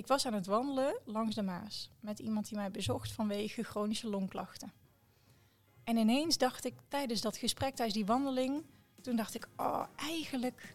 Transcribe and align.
ik 0.00 0.06
was 0.06 0.26
aan 0.26 0.34
het 0.34 0.46
wandelen 0.46 0.98
langs 1.04 1.34
de 1.34 1.42
Maas 1.42 1.90
met 2.00 2.18
iemand 2.18 2.48
die 2.48 2.56
mij 2.58 2.70
bezocht 2.70 3.12
vanwege 3.12 3.62
chronische 3.62 4.08
longklachten. 4.08 4.72
En 5.84 5.96
ineens 5.96 6.38
dacht 6.38 6.64
ik 6.64 6.74
tijdens 6.88 7.20
dat 7.20 7.36
gesprek, 7.36 7.74
tijdens 7.74 7.96
die 7.96 8.06
wandeling, 8.06 8.62
toen 9.00 9.16
dacht 9.16 9.34
ik, 9.34 9.48
oh, 9.56 9.82
eigenlijk, 9.96 10.74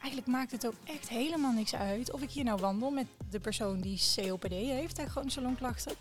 eigenlijk 0.00 0.26
maakt 0.26 0.52
het 0.52 0.66
ook 0.66 0.74
echt 0.84 1.08
helemaal 1.08 1.52
niks 1.52 1.74
uit 1.74 2.12
of 2.12 2.22
ik 2.22 2.30
hier 2.30 2.44
nou 2.44 2.60
wandel 2.60 2.90
met 2.90 3.06
de 3.30 3.40
persoon 3.40 3.80
die 3.80 4.00
COPD 4.14 4.50
heeft 4.50 4.98
en 4.98 5.10
chronische 5.10 5.40
longklachten. 5.40 5.94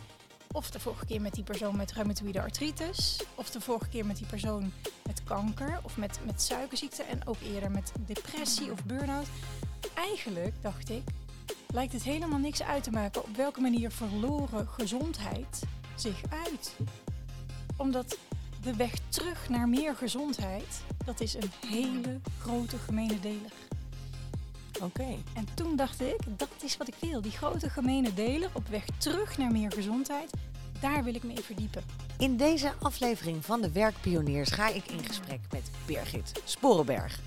Of 0.52 0.72
de 0.72 0.80
vorige 0.80 1.06
keer 1.06 1.22
met 1.22 1.34
die 1.34 1.44
persoon 1.44 1.76
met 1.76 1.92
reumatoïde 1.92 2.42
artritis. 2.42 3.24
Of 3.36 3.50
de 3.50 3.62
vorige 3.62 3.90
keer 3.90 4.06
met 4.06 4.18
die 4.18 4.28
persoon 4.28 4.72
met 5.06 5.24
kanker 5.24 5.80
of 5.84 5.98
met, 5.98 6.20
met 6.26 6.42
suikerziekte. 6.42 7.04
En 7.04 7.28
ook 7.28 7.42
eerder 7.42 7.72
met 7.72 7.92
depressie 8.06 8.72
of 8.72 8.86
burn-out. 8.86 9.28
Eigenlijk, 9.96 10.62
dacht 10.62 10.90
ik, 10.90 11.04
lijkt 11.74 11.94
het 11.94 12.04
helemaal 12.04 12.40
niks 12.40 12.64
uit 12.64 12.84
te 12.84 12.92
maken 12.92 13.24
op 13.24 13.36
welke 13.36 13.62
manier 13.62 13.92
verloren 13.92 14.68
gezondheid 14.68 15.62
zich 15.96 16.22
uit. 16.46 16.76
Omdat 17.78 18.18
de 18.62 18.76
weg 18.76 18.94
terug 19.10 19.50
naar 19.50 19.70
meer 19.70 19.96
gezondheid, 19.96 20.84
dat 21.06 21.20
is 21.20 21.34
een 21.34 21.52
hele 21.68 22.20
grote 22.40 22.78
gemene 22.78 23.20
deler. 23.20 23.52
Oké. 24.82 25.18
En 25.34 25.48
toen 25.54 25.76
dacht 25.76 26.02
ik, 26.02 26.18
dat 26.38 26.50
is 26.64 26.78
wat 26.78 26.88
ik 26.88 26.96
wil. 27.00 27.22
Die 27.22 27.32
grote 27.32 27.70
gemene 27.70 28.14
deler 28.14 28.50
op 28.54 28.68
weg 28.68 28.86
terug 28.98 29.38
naar 29.38 29.52
meer 29.52 29.72
gezondheid, 29.72 30.32
daar 30.80 31.04
wil 31.04 31.16
ik 31.16 31.24
me 31.24 31.34
in 31.34 31.44
verdiepen. 31.44 31.84
In 32.18 32.38
deze 32.38 32.74
aflevering 32.80 33.46
van 33.46 33.62
de 33.62 33.72
Werkpioniers 33.72 34.52
ga 34.52 34.68
ik 34.68 34.86
in 34.92 35.04
gesprek 35.04 35.40
met 35.52 35.72
Birgit 35.86 36.42
Sporenberg. 36.44 37.20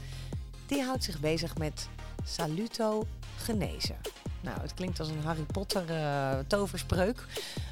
Die 0.66 0.82
houdt 0.82 1.04
zich 1.04 1.20
bezig 1.20 1.58
met 1.58 1.88
saluto 2.24 3.06
genezen. 3.36 3.96
Nou, 4.46 4.60
het 4.60 4.74
klinkt 4.74 5.00
als 5.00 5.08
een 5.08 5.22
Harry 5.24 5.42
Potter 5.42 5.90
uh, 5.90 6.38
toverspreuk, 6.46 7.26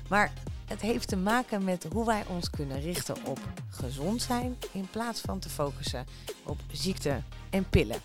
maar 0.08 0.32
het 0.66 0.80
heeft 0.80 1.08
te 1.08 1.16
maken 1.16 1.64
met 1.64 1.86
hoe 1.92 2.06
wij 2.06 2.24
ons 2.26 2.50
kunnen 2.50 2.80
richten 2.80 3.24
op 3.24 3.38
gezond 3.68 4.22
zijn 4.22 4.56
in 4.72 4.88
plaats 4.90 5.20
van 5.20 5.38
te 5.38 5.48
focussen 5.48 6.06
op 6.44 6.60
ziekte 6.72 7.20
en 7.50 7.68
pillen. 7.68 8.00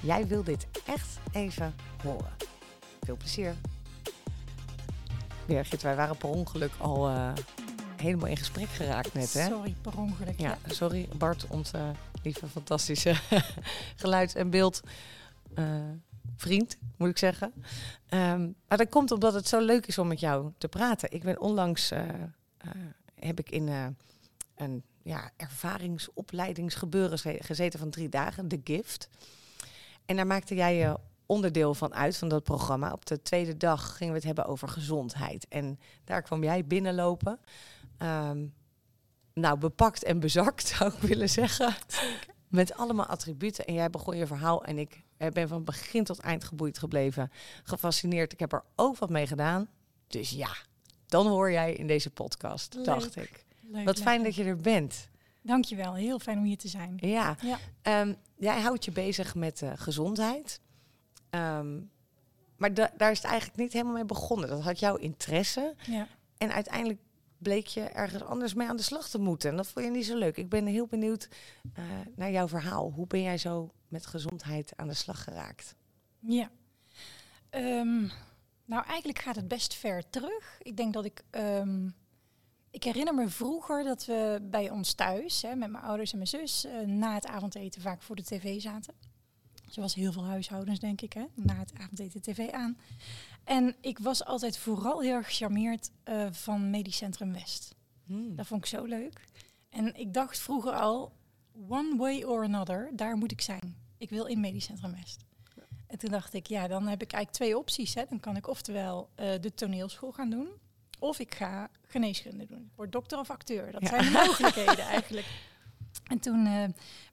Jij 0.00 0.26
wil 0.26 0.42
dit 0.42 0.66
echt 0.86 1.18
even 1.32 1.74
horen. 2.02 2.32
Veel 3.00 3.16
plezier. 3.16 3.54
Birgit, 5.46 5.82
wij 5.82 5.96
waren 5.96 6.16
per 6.16 6.28
ongeluk 6.28 6.72
al 6.78 7.10
uh, 7.10 7.32
helemaal 7.96 8.28
in 8.28 8.36
gesprek 8.36 8.68
geraakt 8.68 9.14
net. 9.14 9.32
Hè? 9.32 9.46
Sorry, 9.46 9.74
per 9.82 9.98
ongeluk. 9.98 10.40
Ja, 10.40 10.58
sorry 10.66 11.08
Bart, 11.16 11.46
onze 11.48 11.78
lieve 12.22 12.46
fantastische 12.46 13.14
geluid- 13.96 14.34
en 14.34 14.50
beeld. 14.50 14.80
Uh, 15.58 15.64
vriend, 16.36 16.76
moet 16.96 17.08
ik 17.08 17.18
zeggen. 17.18 17.52
Um, 18.10 18.54
maar 18.68 18.78
dat 18.78 18.88
komt 18.88 19.10
omdat 19.10 19.34
het 19.34 19.48
zo 19.48 19.60
leuk 19.60 19.86
is 19.86 19.98
om 19.98 20.08
met 20.08 20.20
jou 20.20 20.52
te 20.58 20.68
praten. 20.68 21.12
Ik 21.12 21.22
ben 21.22 21.40
onlangs, 21.40 21.92
uh, 21.92 22.00
heb 23.14 23.38
ik 23.38 23.50
in 23.50 23.68
een 24.56 24.82
ja, 25.02 25.30
ervaringsopleidingsgebeuren 25.36 27.18
gezeten 27.18 27.78
van 27.78 27.90
drie 27.90 28.08
dagen, 28.08 28.48
The 28.48 28.60
Gift. 28.64 29.08
En 30.04 30.16
daar 30.16 30.26
maakte 30.26 30.54
jij 30.54 30.76
je 30.76 30.98
onderdeel 31.26 31.74
van 31.74 31.94
uit, 31.94 32.16
van 32.16 32.28
dat 32.28 32.44
programma. 32.44 32.92
Op 32.92 33.06
de 33.06 33.22
tweede 33.22 33.56
dag 33.56 33.96
gingen 33.96 34.12
we 34.12 34.18
het 34.18 34.26
hebben 34.26 34.46
over 34.46 34.68
gezondheid. 34.68 35.46
En 35.48 35.78
daar 36.04 36.22
kwam 36.22 36.42
jij 36.42 36.66
binnenlopen. 36.66 37.38
Um, 38.02 38.54
nou, 39.34 39.58
bepakt 39.58 40.04
en 40.04 40.20
bezakt, 40.20 40.66
zou 40.76 40.92
ik 40.92 41.00
willen 41.00 41.28
zeggen. 41.28 41.74
Met 42.48 42.74
allemaal 42.74 43.06
attributen. 43.06 43.64
En 43.64 43.74
jij 43.74 43.90
begon 43.90 44.16
je 44.16 44.26
verhaal 44.26 44.64
en 44.64 44.78
ik 44.78 45.02
ben 45.28 45.48
van 45.48 45.64
begin 45.64 46.04
tot 46.04 46.18
eind 46.18 46.44
geboeid 46.44 46.78
gebleven. 46.78 47.30
Gefascineerd. 47.64 48.32
Ik 48.32 48.40
heb 48.40 48.52
er 48.52 48.64
ook 48.76 48.96
wat 48.98 49.10
mee 49.10 49.26
gedaan. 49.26 49.68
Dus 50.06 50.30
ja, 50.30 50.50
dan 51.06 51.26
hoor 51.26 51.50
jij 51.52 51.72
in 51.74 51.86
deze 51.86 52.10
podcast, 52.10 52.74
Leuk. 52.74 52.84
dacht 52.84 53.16
ik. 53.16 53.44
Leuk, 53.62 53.84
Wat 53.84 53.98
fijn 54.00 54.22
dat 54.22 54.34
je 54.34 54.44
er 54.44 54.56
bent. 54.56 55.08
Dankjewel, 55.42 55.94
heel 55.94 56.18
fijn 56.18 56.38
om 56.38 56.44
hier 56.44 56.56
te 56.58 56.68
zijn. 56.68 56.94
Ja, 56.96 57.36
Ja. 57.42 57.58
Ehm, 57.82 58.14
jij 58.36 58.60
houdt 58.60 58.84
je 58.84 58.90
bezig 58.90 59.34
met 59.34 59.62
eh, 59.62 59.72
gezondheid. 59.74 60.60
Ehm, 61.30 61.80
maar 62.56 62.74
da- 62.74 62.92
daar 62.96 63.10
is 63.10 63.18
het 63.18 63.26
eigenlijk 63.26 63.58
niet 63.60 63.72
helemaal 63.72 63.94
mee 63.94 64.04
begonnen. 64.04 64.48
Dat 64.48 64.62
had 64.62 64.78
jouw 64.78 64.96
interesse. 64.96 65.74
Ja. 65.86 66.06
En 66.38 66.52
uiteindelijk 66.52 67.00
bleek 67.42 67.66
je 67.66 67.80
ergens 67.80 68.22
anders 68.22 68.54
mee 68.54 68.68
aan 68.68 68.76
de 68.76 68.82
slag 68.82 69.08
te 69.08 69.18
moeten. 69.18 69.50
En 69.50 69.56
dat 69.56 69.66
vond 69.66 69.84
je 69.84 69.90
niet 69.90 70.06
zo 70.06 70.16
leuk. 70.16 70.36
Ik 70.36 70.48
ben 70.48 70.66
heel 70.66 70.86
benieuwd 70.86 71.28
eh, 71.74 71.84
naar 72.16 72.30
jouw 72.30 72.48
verhaal. 72.48 72.92
Hoe 72.92 73.06
ben 73.06 73.22
jij 73.22 73.38
zo 73.38 73.70
met 73.88 74.06
gezondheid 74.06 74.72
aan 74.76 74.88
de 74.88 74.94
slag 74.94 75.24
geraakt? 75.24 75.74
Ja. 76.18 76.50
Ehm, 77.50 78.00
nou, 78.64 78.84
eigenlijk 78.86 79.18
gaat 79.18 79.36
het 79.36 79.48
best 79.48 79.74
ver 79.74 80.10
terug. 80.10 80.58
Ik 80.62 80.76
denk 80.76 80.92
dat 80.92 81.04
ik. 81.04 81.22
ehm, 81.30 81.88
ik 82.70 82.84
herinner 82.84 83.14
me 83.14 83.28
vroeger 83.28 83.84
dat 83.84 84.04
we 84.04 84.38
bij 84.42 84.70
ons 84.70 84.94
thuis, 84.94 85.42
hè, 85.42 85.54
met 85.54 85.70
mijn 85.70 85.84
ouders 85.84 86.10
en 86.10 86.16
mijn 86.16 86.28
zus, 86.28 86.64
eh, 86.64 86.80
na 86.80 87.14
het 87.14 87.26
avondeten 87.26 87.82
vaak 87.82 88.02
voor 88.02 88.16
de 88.16 88.22
tv 88.22 88.60
zaten. 88.60 88.94
Zoals 89.70 89.94
heel 89.94 90.12
veel 90.12 90.24
huishoudens, 90.24 90.78
denk 90.78 91.00
ik, 91.00 91.12
hè? 91.12 91.24
na 91.34 91.54
het 91.54 91.72
avondeten 91.78 92.20
tv 92.22 92.50
aan. 92.50 92.78
En 93.44 93.76
ik 93.80 93.98
was 93.98 94.24
altijd 94.24 94.58
vooral 94.58 95.00
heel 95.00 95.14
erg 95.14 95.26
gecharmeerd 95.26 95.90
eh, 96.02 96.26
van 96.30 96.70
Medisch 96.70 96.96
Centrum 96.96 97.32
West. 97.32 97.74
Hmm. 98.06 98.36
Dat 98.36 98.46
vond 98.46 98.60
ik 98.64 98.68
zo 98.70 98.84
leuk. 98.84 99.20
En 99.70 99.94
ik 99.96 100.14
dacht 100.14 100.38
vroeger 100.38 100.72
al, 100.72 101.12
one 101.68 101.96
way 101.96 102.22
or 102.22 102.44
another, 102.44 102.90
daar 102.92 103.16
moet 103.16 103.32
ik 103.32 103.40
zijn. 103.40 103.76
Ik 103.98 104.10
wil 104.10 104.24
in 104.26 104.40
Medisch 104.40 104.64
Centrum 104.64 104.92
West. 104.92 105.24
En 105.86 105.98
toen 105.98 106.10
dacht 106.10 106.32
ik, 106.34 106.46
ja, 106.46 106.68
dan 106.68 106.86
heb 106.88 107.02
ik 107.02 107.12
eigenlijk 107.12 107.44
twee 107.44 107.58
opties. 107.58 107.94
Hè. 107.94 108.04
Dan 108.08 108.20
kan 108.20 108.36
ik 108.36 108.48
oftewel 108.48 109.08
eh, 109.14 109.28
de 109.40 109.54
toneelschool 109.54 110.12
gaan 110.12 110.30
doen, 110.30 110.48
of 110.98 111.18
ik 111.18 111.34
ga 111.34 111.70
geneeskunde 111.86 112.46
doen. 112.46 112.58
Ik 112.70 112.76
word 112.76 112.92
dokter 112.92 113.18
of 113.18 113.30
acteur. 113.30 113.72
Dat 113.72 113.82
Ja. 113.82 113.88
zijn 113.88 114.04
de 114.04 114.10
mogelijkheden 114.10 114.78
eigenlijk. 114.84 115.26
En 116.10 116.18
toen 116.18 116.46
eh, 116.46 116.64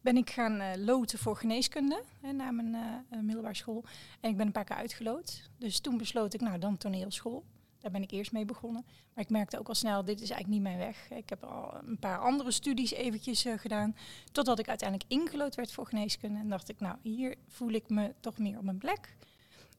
ben 0.02 0.18
ik 0.18 0.30
gaan 0.30 0.60
eh, 0.60 0.84
loten 0.86 1.20
voor 1.20 1.36
geneeskunde 1.36 2.04
hè, 2.22 2.32
na 2.32 2.52
mijn 2.52 2.76
eh, 3.10 3.20
middelbare 3.20 3.56
school. 3.56 3.84
En 4.20 4.30
ik 4.30 4.38
ben 4.38 4.46
een 4.46 4.52
paar 4.52 4.64
keer 4.64 4.76
uitgeloot. 4.76 5.50
Dus 5.58 5.80
toen 5.80 5.98
besloot 5.98 6.34
ik, 6.34 6.42
nou 6.42 6.60
dan 6.60 6.78
toneelschool. 6.78 7.44
Daar 7.80 7.92
ben 7.92 8.02
ik 8.02 8.12
eerst 8.12 8.32
mee 8.32 8.46
begonnen. 8.46 8.86
Maar 9.14 9.24
ik 9.24 9.30
merkte 9.30 9.60
ook 9.60 9.68
al 9.68 9.76
snel, 9.76 10.06
dit 10.06 10.22
is 10.22 10.30
eigenlijk 10.30 10.50
niet 10.50 10.62
mijn 10.62 10.78
weg. 10.78 11.10
Ik 11.12 11.30
heb 11.30 11.44
al 11.44 11.78
een 11.86 12.00
paar 12.00 12.20
andere 12.20 12.52
studies 12.52 12.92
eventjes 12.92 13.46
gedaan. 13.56 13.96
Totdat 14.32 14.60
ik 14.60 14.68
uiteindelijk 14.68 15.12
ingelood 15.12 15.56
werd 15.56 15.72
voor 15.72 15.88
geneeskunde. 15.88 16.40
En 16.40 16.50
dacht 16.50 16.70
ik, 16.70 16.80
nou 16.80 16.98
hier 17.02 17.36
voel 17.48 17.72
ik 17.72 17.90
me 17.90 18.14
toch 18.20 18.38
meer 18.38 18.58
op 18.58 18.64
mijn 18.64 18.78
plek. 18.78 19.16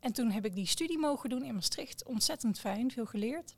En 0.01 0.13
toen 0.13 0.31
heb 0.31 0.45
ik 0.45 0.55
die 0.55 0.67
studie 0.67 0.99
mogen 0.99 1.31
doen 1.31 1.43
in 1.43 1.55
Maastricht. 1.55 2.05
Ontzettend 2.05 2.59
fijn, 2.59 2.91
veel 2.91 3.07
geleerd. 3.07 3.57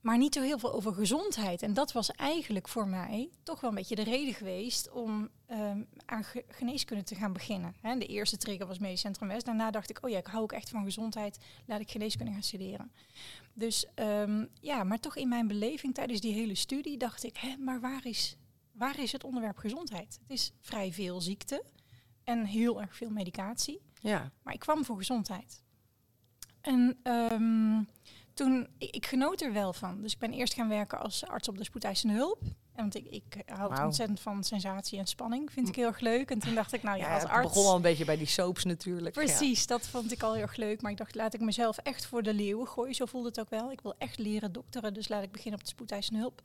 Maar 0.00 0.18
niet 0.18 0.34
zo 0.34 0.42
heel 0.42 0.58
veel 0.58 0.72
over 0.72 0.94
gezondheid. 0.94 1.62
En 1.62 1.74
dat 1.74 1.92
was 1.92 2.10
eigenlijk 2.10 2.68
voor 2.68 2.88
mij 2.88 3.30
toch 3.42 3.60
wel 3.60 3.70
een 3.70 3.76
beetje 3.76 3.94
de 3.94 4.02
reden 4.02 4.34
geweest 4.34 4.90
om 4.90 5.28
ehm, 5.46 5.82
aan 6.06 6.24
ge- 6.24 6.44
geneeskunde 6.48 7.02
te 7.04 7.14
gaan 7.14 7.32
beginnen. 7.32 7.74
De 7.98 8.06
eerste 8.06 8.36
trigger 8.36 8.66
was 8.66 8.78
Medisch 8.78 9.00
Centrum 9.00 9.28
West. 9.28 9.46
Daarna 9.46 9.70
dacht 9.70 9.90
ik, 9.90 9.98
oh 10.04 10.10
ja, 10.10 10.18
ik 10.18 10.26
hou 10.26 10.42
ook 10.42 10.52
echt 10.52 10.68
van 10.68 10.84
gezondheid. 10.84 11.38
Laat 11.66 11.80
ik 11.80 11.90
geneeskunde 11.90 12.32
gaan 12.32 12.42
studeren. 12.42 12.92
Dus 13.52 13.86
ehm, 13.94 14.46
ja, 14.60 14.84
maar 14.84 15.00
toch 15.00 15.16
in 15.16 15.28
mijn 15.28 15.46
beleving 15.46 15.94
tijdens 15.94 16.20
die 16.20 16.32
hele 16.32 16.54
studie 16.54 16.96
dacht 16.98 17.24
ik, 17.24 17.36
hè, 17.36 17.56
maar 17.56 17.80
waar 17.80 18.06
is, 18.06 18.36
waar 18.72 18.98
is 18.98 19.12
het 19.12 19.24
onderwerp 19.24 19.56
gezondheid? 19.58 20.18
Het 20.22 20.30
is 20.30 20.52
vrij 20.60 20.92
veel 20.92 21.20
ziekte 21.20 21.64
en 22.24 22.44
heel 22.44 22.80
erg 22.80 22.96
veel 22.96 23.10
medicatie. 23.10 23.80
Ja, 24.00 24.32
Maar 24.42 24.54
ik 24.54 24.60
kwam 24.60 24.84
voor 24.84 24.96
gezondheid. 24.96 25.62
En 26.60 26.98
ehm, 27.02 27.82
toen, 28.40 28.68
ik, 28.78 28.90
ik 28.90 29.06
genoot 29.06 29.40
er 29.40 29.52
wel 29.52 29.72
van. 29.72 30.02
Dus 30.02 30.12
ik 30.12 30.18
ben 30.18 30.32
eerst 30.32 30.54
gaan 30.54 30.68
werken 30.68 31.00
als 31.00 31.26
arts 31.26 31.48
op 31.48 31.58
de 31.58 31.64
spoedeisende 31.64 32.14
hulp. 32.14 32.42
En 32.42 32.82
want 32.82 32.94
ik, 32.94 33.06
ik 33.06 33.42
hou 33.46 33.84
ontzettend 33.84 34.20
van 34.20 34.44
sensatie 34.44 34.98
en 34.98 35.06
spanning. 35.06 35.52
Vind 35.52 35.68
ik 35.68 35.76
heel 35.76 35.86
erg 35.86 36.00
leuk. 36.00 36.30
En 36.30 36.38
toen 36.38 36.54
dacht 36.54 36.72
ik, 36.72 36.82
nou 36.82 36.98
ja, 36.98 37.14
als 37.14 37.22
het 37.22 37.32
arts... 37.32 37.48
begon 37.48 37.66
al 37.66 37.76
een 37.76 37.82
beetje 37.82 38.04
bij 38.04 38.16
die 38.16 38.26
soaps 38.26 38.64
natuurlijk. 38.64 39.14
Ja. 39.14 39.22
Precies, 39.24 39.66
dat 39.66 39.86
vond 39.86 40.12
ik 40.12 40.22
al 40.22 40.32
heel 40.32 40.42
erg 40.42 40.56
leuk. 40.56 40.82
Maar 40.82 40.90
ik 40.90 40.96
dacht, 40.96 41.14
laat 41.14 41.34
ik 41.34 41.40
mezelf 41.40 41.78
echt 41.78 42.06
voor 42.06 42.22
de 42.22 42.34
leeuwen 42.34 42.68
gooien. 42.68 42.94
Zo 42.94 43.06
voelde 43.06 43.28
het 43.28 43.40
ook 43.40 43.50
wel. 43.50 43.70
Ik 43.70 43.80
wil 43.80 43.94
echt 43.98 44.18
leren 44.18 44.52
dokteren, 44.52 44.94
dus 44.94 45.08
laat 45.08 45.22
ik 45.22 45.32
beginnen 45.32 45.60
op 45.60 45.66
de 45.66 45.72
spoedeisende 45.72 46.20
hulp. 46.20 46.42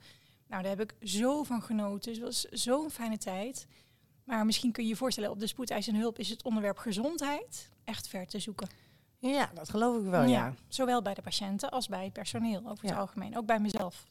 Nou, 0.48 0.62
daar 0.62 0.76
heb 0.76 0.80
ik 0.80 1.08
zo 1.08 1.42
van 1.42 1.62
genoten. 1.62 2.12
Dus 2.12 2.16
het 2.16 2.50
was 2.50 2.62
zo'n 2.62 2.90
fijne 2.90 3.18
tijd. 3.18 3.66
Maar 4.24 4.46
misschien 4.46 4.72
kun 4.72 4.82
je 4.82 4.88
je 4.88 4.96
voorstellen, 4.96 5.30
op 5.30 5.40
de 5.40 5.46
spoedeisende 5.46 5.98
hulp 5.98 6.18
is 6.18 6.28
het 6.28 6.42
onderwerp 6.42 6.78
gezondheid 6.78 7.70
echt 7.84 8.08
ver 8.08 8.26
te 8.26 8.38
zoeken. 8.38 8.68
Ja, 9.28 9.50
dat 9.54 9.70
geloof 9.70 10.02
ik 10.04 10.10
wel, 10.10 10.22
ja. 10.24 10.54
Zowel 10.68 11.02
bij 11.02 11.14
de 11.14 11.22
patiënten 11.22 11.70
als 11.70 11.88
bij 11.88 12.04
het 12.04 12.12
personeel 12.12 12.60
over 12.60 12.84
het 12.84 12.90
Ja. 12.94 12.96
algemeen. 12.96 13.36
Ook 13.36 13.46
bij 13.46 13.58
mezelf. 13.58 14.04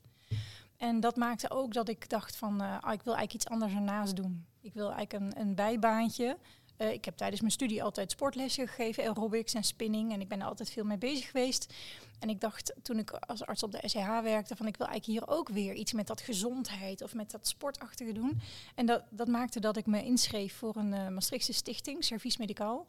En 0.77 0.99
dat 0.99 1.15
maakte 1.15 1.49
ook 1.51 1.73
dat 1.73 1.89
ik 1.89 2.09
dacht 2.09 2.35
van, 2.35 2.61
eh, 2.61 2.67
ah, 2.67 2.93
ik 2.93 3.01
wil 3.01 3.15
eigenlijk 3.15 3.33
iets 3.33 3.47
anders 3.47 3.73
ernaast 3.73 4.15
doen. 4.15 4.45
Ik 4.61 4.73
wil 4.73 4.91
eigenlijk 4.91 5.13
een, 5.13 5.41
een 5.41 5.55
bijbaantje. 5.55 6.37
Eh, 6.77 6.91
ik 6.91 7.05
heb 7.05 7.17
tijdens 7.17 7.41
mijn 7.41 7.53
studie 7.53 7.83
altijd 7.83 8.11
sportlessen 8.11 8.67
gegeven, 8.67 9.03
aerobics 9.03 9.53
en 9.53 9.63
spinning. 9.63 10.13
En 10.13 10.21
ik 10.21 10.27
ben 10.27 10.39
er 10.41 10.47
altijd 10.47 10.69
veel 10.71 10.83
mee 10.83 10.97
bezig 10.97 11.25
geweest. 11.31 11.73
En 12.19 12.29
ik 12.29 12.41
dacht 12.41 12.73
toen 12.81 12.97
ik 12.99 13.11
als 13.11 13.45
arts 13.45 13.63
op 13.63 13.71
de 13.71 13.79
SCH 13.87 14.21
werkte, 14.21 14.55
van 14.55 14.67
ik 14.67 14.77
wil 14.77 14.87
eigenlijk 14.87 15.19
hier 15.19 15.37
ook 15.37 15.49
weer 15.49 15.73
iets 15.73 15.93
met 15.93 16.07
dat 16.07 16.21
gezondheid 16.21 17.01
of 17.01 17.13
met 17.13 17.31
dat 17.31 17.47
sportachtige 17.47 18.11
doen. 18.11 18.41
En 18.75 18.85
dat, 18.85 19.03
dat 19.09 19.27
maakte 19.27 19.59
dat 19.59 19.77
ik 19.77 19.85
me 19.85 20.03
inschreef 20.03 20.55
voor 20.55 20.75
een 20.75 20.93
eh, 20.93 21.07
Maastrichtse 21.07 21.53
stichting, 21.53 22.03
Service 22.03 22.37
Medicaal. 22.39 22.85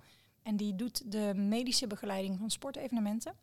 En 0.47 0.57
die 0.57 0.77
doet 0.77 1.13
de 1.13 1.33
medische 1.35 1.87
begeleiding 1.87 2.39
van 2.39 2.51
sportevenementen. 2.51 3.35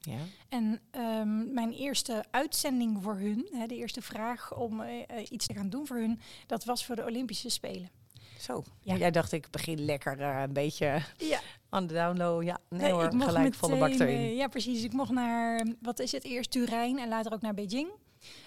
Ja. 0.00 0.18
En 0.48 0.80
ehm, 0.90 1.52
mijn 1.52 1.72
eerste 1.72 2.24
uitzending 2.30 3.02
voor 3.02 3.14
hun, 3.14 3.48
hè, 3.52 3.66
de 3.66 3.76
eerste 3.76 4.02
vraag 4.02 4.54
om 4.54 4.80
eh, 4.80 5.02
eh, 5.06 5.26
iets 5.30 5.46
te 5.46 5.54
gaan 5.54 5.70
doen 5.70 5.86
voor 5.86 5.96
hun, 5.96 6.20
dat 6.46 6.64
was 6.64 6.84
voor 6.86 6.96
de 6.96 7.04
Olympische 7.04 7.48
Spelen. 7.48 7.90
Zo. 8.38 8.64
Ja. 8.80 8.96
Jij 8.96 9.10
dacht, 9.10 9.32
ik 9.32 9.50
begin 9.50 9.84
lekker 9.84 10.20
eh, 10.20 10.42
een 10.42 10.52
beetje 10.52 11.02
Ja, 11.16 11.40
aan 11.68 11.86
de 11.86 11.94
download. 11.94 12.44
Ja, 12.44 12.58
nee, 12.68 12.92
hoor, 12.92 13.04
ik 13.04 13.12
mocht 13.12 13.26
gelijk 13.26 13.60
de 13.60 13.76
bak 13.76 13.90
erin. 13.90 14.34
ja, 14.34 14.48
precies. 14.48 14.82
Ik 14.82 14.92
mocht 14.92 15.10
naar, 15.10 15.66
wat 15.82 15.98
is 15.98 16.12
het, 16.12 16.24
eerst 16.24 16.50
Turijn 16.50 16.98
en 16.98 17.08
later 17.08 17.32
ook 17.32 17.40
naar 17.40 17.54
Beijing. 17.54 17.88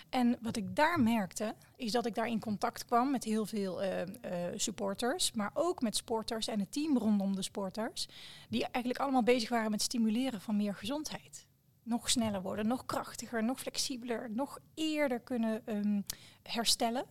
En 0.09 0.37
wat 0.41 0.55
ik 0.55 0.75
daar 0.75 0.99
merkte, 0.99 1.55
is 1.75 1.91
dat 1.91 2.05
ik 2.05 2.15
daar 2.15 2.27
in 2.27 2.39
contact 2.39 2.85
kwam 2.85 3.11
met 3.11 3.23
heel 3.23 3.45
veel 3.45 3.81
eh, 3.81 4.01
eh, 4.01 4.53
supporters, 4.55 5.31
maar 5.31 5.51
ook 5.53 5.81
met 5.81 5.95
sporters 5.95 6.47
en 6.47 6.59
het 6.59 6.71
team 6.71 6.97
rondom 6.97 7.35
de 7.35 7.41
sporters, 7.41 8.07
die 8.49 8.67
eigenlijk 8.71 9.03
allemaal 9.03 9.23
bezig 9.23 9.49
waren 9.49 9.71
met 9.71 9.81
stimuleren 9.81 10.41
van 10.41 10.55
meer 10.55 10.75
gezondheid. 10.75 11.47
Nog 11.83 12.09
sneller 12.09 12.41
worden, 12.41 12.67
nog 12.67 12.85
krachtiger, 12.85 13.43
nog 13.43 13.59
flexibeler, 13.59 14.31
nog 14.31 14.59
eerder 14.73 15.19
kunnen 15.19 15.61
ehm, 15.65 16.01
herstellen. 16.43 17.05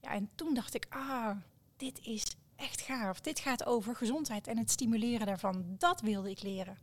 Ja, 0.00 0.10
en 0.10 0.30
toen 0.34 0.54
dacht 0.54 0.74
ik, 0.74 0.86
ah, 0.88 1.36
dit 1.76 2.00
is 2.02 2.36
echt 2.56 2.80
gaaf. 2.80 3.20
Dit 3.20 3.38
gaat 3.38 3.66
over 3.66 3.96
gezondheid 3.96 4.46
en 4.46 4.58
het 4.58 4.70
stimuleren 4.70 5.26
daarvan. 5.26 5.64
Dat 5.78 6.00
wilde 6.00 6.30
ik 6.30 6.42
leren. 6.42 6.78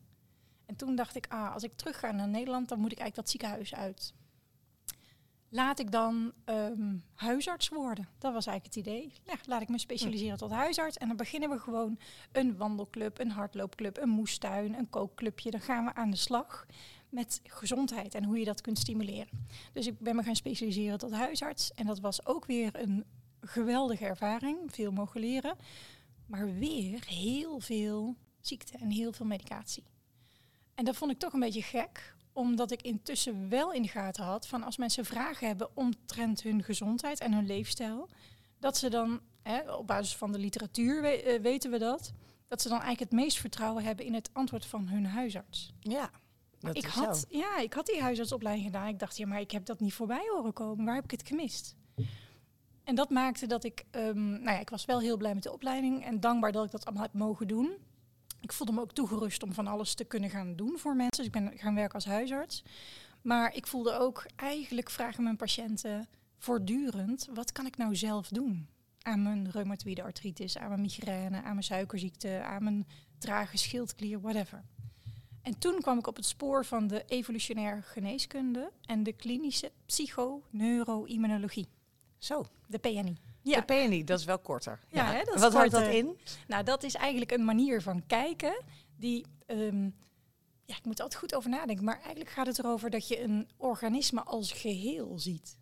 En 0.65 0.75
toen 0.75 0.95
dacht 0.95 1.15
ik, 1.15 1.25
ah, 1.29 1.53
als 1.53 1.63
ik 1.63 1.73
terug 1.75 1.99
ga 1.99 2.11
naar 2.11 2.27
Nederland, 2.27 2.69
dan 2.69 2.79
moet 2.79 2.91
ik 2.91 2.99
eigenlijk 2.99 3.27
dat 3.27 3.29
ziekenhuis 3.29 3.75
uit. 3.75 4.13
Laat 5.49 5.79
ik 5.79 5.91
dan 5.91 6.31
ehm, 6.45 6.95
huisarts 7.13 7.69
worden. 7.69 8.07
Dat 8.17 8.33
was 8.33 8.45
eigenlijk 8.45 8.75
het 8.75 8.85
idee. 8.85 9.13
Laat 9.45 9.61
ik 9.61 9.69
me 9.69 9.79
specialiseren 9.79 10.37
tot 10.37 10.51
huisarts. 10.51 10.97
En 10.97 11.07
dan 11.07 11.17
beginnen 11.17 11.49
we 11.49 11.59
gewoon 11.59 11.99
een 12.31 12.57
wandelclub, 12.57 13.19
een 13.19 13.31
hardloopclub, 13.31 13.97
een 13.97 14.09
moestuin, 14.09 14.73
een 14.73 14.89
kookclubje. 14.89 15.51
Dan 15.51 15.61
gaan 15.61 15.85
we 15.85 15.93
aan 15.93 16.11
de 16.11 16.17
slag 16.17 16.65
met 17.09 17.41
gezondheid 17.43 18.15
en 18.15 18.23
hoe 18.23 18.39
je 18.39 18.45
dat 18.45 18.61
kunt 18.61 18.79
stimuleren. 18.79 19.47
Dus 19.73 19.87
ik 19.87 19.99
ben 19.99 20.15
me 20.15 20.23
gaan 20.23 20.35
specialiseren 20.35 20.97
tot 20.97 21.11
huisarts. 21.11 21.71
En 21.73 21.85
dat 21.85 21.99
was 21.99 22.25
ook 22.25 22.45
weer 22.45 22.81
een 22.81 23.05
geweldige 23.41 24.05
ervaring. 24.05 24.57
Veel 24.67 24.91
mogen 24.91 25.19
leren. 25.19 25.55
Maar 26.25 26.53
weer 26.53 27.03
heel 27.07 27.59
veel 27.59 28.15
ziekte 28.41 28.77
en 28.77 28.89
heel 28.89 29.11
veel 29.11 29.25
medicatie. 29.25 29.83
En 30.75 30.85
dat 30.85 30.95
vond 30.95 31.11
ik 31.11 31.19
toch 31.19 31.33
een 31.33 31.39
beetje 31.39 31.61
gek, 31.61 32.14
omdat 32.35 32.71
ik 32.71 32.81
intussen 32.81 33.49
wel 33.49 33.73
in 33.73 33.81
de 33.81 33.87
gaten 33.87 34.23
had 34.23 34.47
van 34.47 34.63
als 34.63 34.77
mensen 34.77 35.05
vragen 35.05 35.47
hebben 35.47 35.69
omtrent 35.73 36.41
hun 36.43 36.63
gezondheid 36.63 37.19
en 37.19 37.33
hun 37.33 37.45
leefstijl, 37.45 38.09
dat 38.59 38.77
ze 38.77 38.89
dan, 38.89 39.19
hè, 39.41 39.71
op 39.73 39.87
basis 39.87 40.15
van 40.15 40.31
de 40.31 40.39
literatuur 40.39 41.01
we- 41.01 41.21
eh, 41.21 41.41
weten 41.41 41.71
we 41.71 41.77
dat, 41.77 42.13
dat 42.47 42.61
ze 42.61 42.69
dan 42.69 42.81
eigenlijk 42.81 43.11
het 43.11 43.19
meest 43.21 43.37
vertrouwen 43.37 43.83
hebben 43.83 44.05
in 44.05 44.13
het 44.13 44.29
antwoord 44.33 44.65
van 44.65 44.87
hun 44.87 45.05
huisarts. 45.05 45.73
Ja, 45.79 46.09
dat 46.59 46.75
ik 46.77 46.83
is 46.85 46.89
had, 46.89 47.17
zo. 47.17 47.37
ja, 47.37 47.57
ik 47.57 47.73
had 47.73 47.85
die 47.85 48.01
huisartsopleiding 48.01 48.65
gedaan. 48.67 48.87
Ik 48.87 48.99
dacht, 48.99 49.17
ja, 49.17 49.27
maar 49.27 49.39
ik 49.39 49.51
heb 49.51 49.65
dat 49.65 49.79
niet 49.79 49.93
voorbij 49.93 50.27
horen 50.31 50.53
komen. 50.53 50.85
Waar 50.85 50.95
heb 50.95 51.03
ik 51.03 51.11
het 51.11 51.27
gemist? 51.27 51.75
En 52.83 52.95
dat 52.95 53.09
maakte 53.09 53.47
dat 53.47 53.63
ik, 53.63 53.83
ehm, 53.91 54.29
nou 54.29 54.43
ja, 54.43 54.59
ik 54.59 54.69
was 54.69 54.85
wel 54.85 54.99
heel 54.99 55.17
blij 55.17 55.33
met 55.33 55.43
de 55.43 55.53
opleiding 55.53 56.05
en 56.05 56.19
dankbaar 56.19 56.51
dat 56.51 56.65
ik 56.65 56.71
dat 56.71 56.85
allemaal 56.85 57.03
heb 57.03 57.13
mogen 57.13 57.47
doen. 57.47 57.73
Ik 58.45 58.53
voelde 58.53 58.73
me 58.73 58.81
ook 58.81 58.93
toegerust 58.93 59.43
om 59.43 59.53
van 59.53 59.67
alles 59.67 59.93
te 59.93 60.03
kunnen 60.03 60.29
gaan 60.29 60.55
doen 60.55 60.77
voor 60.77 60.95
mensen. 60.95 61.17
Dus 61.17 61.25
ik 61.25 61.31
ben 61.31 61.57
gaan 61.57 61.75
werken 61.75 61.93
als 61.93 62.05
huisarts. 62.05 62.63
Maar 63.21 63.55
ik 63.55 63.67
voelde 63.67 63.93
ook, 63.93 64.25
eigenlijk 64.35 64.89
vragen 64.89 65.23
mijn 65.23 65.35
patiënten 65.35 66.07
voortdurend, 66.37 67.27
wat 67.33 67.51
kan 67.51 67.65
ik 67.65 67.77
nou 67.77 67.95
zelf 67.95 68.27
doen? 68.27 68.67
Aan 69.01 69.23
mijn 69.23 69.51
reumatoïde 69.51 70.03
artritis, 70.03 70.57
aan 70.57 70.69
mijn 70.69 70.81
migraine, 70.81 71.37
aan 71.37 71.51
mijn 71.51 71.63
suikerziekte, 71.63 72.41
aan 72.43 72.63
mijn 72.63 72.87
trage 73.17 73.57
schildklier, 73.57 74.21
whatever. 74.21 74.63
En 75.41 75.59
toen 75.59 75.81
kwam 75.81 75.97
ik 75.97 76.07
op 76.07 76.15
het 76.15 76.25
spoor 76.25 76.65
van 76.65 76.87
de 76.87 77.03
evolutionaire 77.07 77.81
geneeskunde 77.81 78.71
en 78.81 79.03
de 79.03 79.13
klinische 79.13 79.71
psychoneuroimmunologie, 79.85 81.67
Zo, 82.17 82.45
de 82.67 82.77
PNI. 82.77 83.17
Ja. 83.51 83.61
de 83.61 83.65
PNI, 83.65 84.03
dat 84.03 84.19
is 84.19 84.25
wel 84.25 84.39
korter. 84.39 84.79
Ja, 84.89 85.11
hè, 85.11 85.23
dat 85.23 85.39
Wat 85.39 85.53
houdt 85.53 85.71
dat 85.71 85.87
in? 85.87 86.17
Nou, 86.47 86.63
dat 86.63 86.83
is 86.83 86.95
eigenlijk 86.95 87.31
een 87.31 87.45
manier 87.45 87.81
van 87.81 88.05
kijken 88.05 88.63
die. 88.95 89.25
ehm, 89.45 89.89
ja, 90.65 90.75
ik 90.77 90.85
moet 90.85 90.97
er 90.97 91.03
altijd 91.03 91.21
goed 91.21 91.35
over 91.35 91.49
nadenken. 91.49 91.85
Maar 91.85 91.99
eigenlijk 92.01 92.29
gaat 92.29 92.47
het 92.47 92.59
erover 92.59 92.89
dat 92.89 93.07
je 93.07 93.21
een 93.21 93.49
organisme 93.57 94.23
als 94.23 94.51
geheel 94.51 95.19
ziet. 95.19 95.57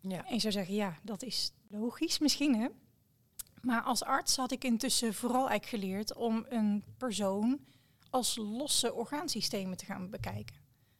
Ja. 0.00 0.24
En 0.26 0.34
je 0.34 0.40
zou 0.40 0.52
zeggen, 0.52 0.74
ja, 0.74 0.96
dat 1.02 1.22
is 1.22 1.52
logisch 1.68 2.18
misschien, 2.18 2.60
hè? 2.60 2.68
Maar 3.60 3.82
als 3.82 4.02
arts 4.02 4.36
had 4.36 4.52
ik 4.52 4.64
intussen 4.64 5.14
vooral 5.14 5.48
eigenlijk 5.48 5.84
geleerd 5.84 6.14
om 6.14 6.46
een 6.48 6.84
persoon 6.96 7.60
als 8.10 8.36
losse 8.36 8.94
orgaansystemen 8.94 9.76
te 9.76 9.84
gaan 9.84 10.10
bekijken. 10.10 10.56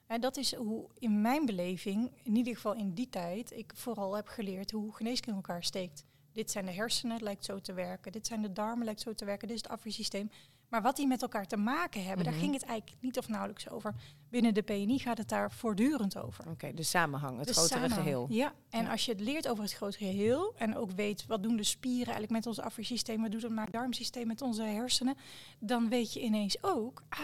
En 0.08 0.20
dat 0.20 0.37
is 0.37 0.55
hoe 0.55 0.88
in 0.99 1.20
mijn 1.20 1.46
beleving, 1.46 2.10
in 2.22 2.37
ieder 2.37 2.55
geval 2.55 2.75
in 2.75 2.93
die 2.94 3.08
tijd, 3.08 3.52
ik 3.52 3.72
vooral 3.75 4.14
heb 4.16 4.26
geleerd 4.28 4.70
hoe 4.70 4.94
geneeskunde 4.94 5.37
elkaar 5.37 5.64
steekt. 5.64 6.05
Dit 6.32 6.50
zijn 6.50 6.66
de 6.66 6.72
hersenen, 6.72 7.22
lijkt 7.22 7.44
zo 7.44 7.60
te 7.60 7.72
werken. 7.72 8.12
Dit 8.12 8.26
zijn 8.26 8.43
de 8.43 8.52
darmen, 8.52 8.84
lijkt 8.84 9.00
zo 9.00 9.14
te 9.14 9.25
werken. 9.25 9.49
Dit 9.49 9.56
is 9.56 9.62
het 9.62 9.72
afweersysteem. 9.72 10.31
Maar 10.69 10.82
wat 10.82 10.96
die 10.96 11.06
met 11.06 11.22
elkaar 11.22 11.46
te 11.46 11.56
maken 11.56 12.05
hebben, 12.05 12.25
Mhm. 12.25 12.32
daar 12.32 12.43
ging 12.43 12.55
het 12.55 12.62
eigenlijk 12.64 13.02
niet 13.02 13.19
of 13.19 13.28
nauwelijks 13.28 13.69
over. 13.69 13.94
Binnen 14.31 14.55
de 14.55 14.62
PNI 14.62 14.99
gaat 14.99 15.19
het 15.19 15.28
daar 15.28 15.52
voortdurend 15.52 16.16
over. 16.19 16.49
Oké, 16.50 16.75
de 16.75 16.82
samenhang, 16.82 17.38
het 17.38 17.46
De 17.46 17.52
grotere 17.52 17.75
samenhang. 17.78 18.02
geheel. 18.02 18.26
Ja, 18.31 18.52
en 18.70 18.82
Ja. 18.84 18.90
als 18.90 19.05
je 19.05 19.12
het 19.12 19.20
leert 19.20 19.49
over 19.49 19.62
het 19.62 19.72
grotere 19.72 20.05
geheel 20.05 20.55
en 20.56 20.76
ook 20.76 20.90
weet 20.90 21.26
wat 21.26 21.43
doen 21.43 21.56
de 21.56 21.64
spieren 21.64 22.05
eigenlijk 22.14 22.32
met 22.32 22.46
ons 22.46 22.60
afweersysteem, 22.60 23.22
wat 23.22 23.31
doet 23.31 23.43
het 23.43 23.52
maag-darmsysteem 23.52 24.26
met 24.26 24.43
onze 24.43 24.62
hersenen, 24.62 25.16
dan 25.58 25.88
weet 25.88 26.12
je 26.12 26.20
ineens 26.20 26.62
ook, 26.62 27.02
ah, 27.08 27.20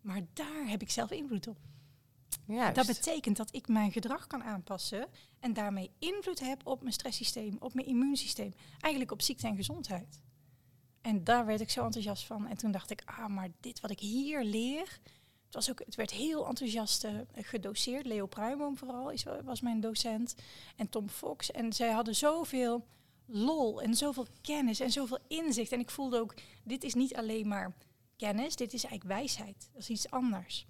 maar 0.00 0.20
daar 0.32 0.64
heb 0.66 0.82
ik 0.82 0.90
zelf 0.90 1.10
invloed 1.10 1.46
op. 1.48 1.56
Dat 2.72 2.86
betekent 2.86 3.36
dat 3.36 3.54
ik 3.54 3.68
mijn 3.68 3.92
gedrag 3.92 4.26
kan 4.26 4.42
aanpassen 4.42 5.06
en 5.40 5.52
daarmee 5.52 5.90
invloed 5.98 6.40
heb 6.40 6.66
op 6.66 6.80
mijn 6.80 6.92
stresssysteem, 6.92 7.56
op 7.58 7.74
mijn 7.74 7.86
immuunsysteem, 7.86 8.54
eigenlijk 8.80 9.12
op 9.12 9.22
ziekte 9.22 9.46
en 9.46 9.56
gezondheid. 9.56 10.20
En 11.00 11.24
daar 11.24 11.46
werd 11.46 11.60
ik 11.60 11.70
zo 11.70 11.84
enthousiast 11.84 12.24
van. 12.24 12.46
En 12.46 12.56
toen 12.56 12.70
dacht 12.70 12.90
ik, 12.90 13.02
ah, 13.04 13.26
maar 13.26 13.48
dit 13.60 13.80
wat 13.80 13.90
ik 13.90 14.00
hier 14.00 14.44
leer. 14.44 14.98
Het, 15.44 15.54
was 15.54 15.70
ook, 15.70 15.82
het 15.84 15.94
werd 15.94 16.10
heel 16.10 16.46
enthousiast 16.46 17.04
eh, 17.04 17.14
gedoseerd. 17.34 18.06
Leo 18.06 18.26
Pruimoom 18.26 18.76
vooral 18.76 19.10
is, 19.10 19.24
was 19.44 19.60
mijn 19.60 19.80
docent. 19.80 20.34
En 20.76 20.88
Tom 20.88 21.08
Fox. 21.08 21.50
En 21.50 21.72
zij 21.72 21.90
hadden 21.90 22.14
zoveel 22.14 22.86
lol 23.26 23.82
en 23.82 23.94
zoveel 23.94 24.26
kennis 24.40 24.80
en 24.80 24.90
zoveel 24.90 25.18
inzicht. 25.28 25.72
En 25.72 25.80
ik 25.80 25.90
voelde 25.90 26.20
ook, 26.20 26.34
dit 26.64 26.84
is 26.84 26.94
niet 26.94 27.16
alleen 27.16 27.48
maar 27.48 27.74
kennis, 28.16 28.56
dit 28.56 28.72
is 28.72 28.84
eigenlijk 28.84 29.20
wijsheid. 29.20 29.68
Dat 29.72 29.82
is 29.82 29.90
iets 29.90 30.10
anders. 30.10 30.66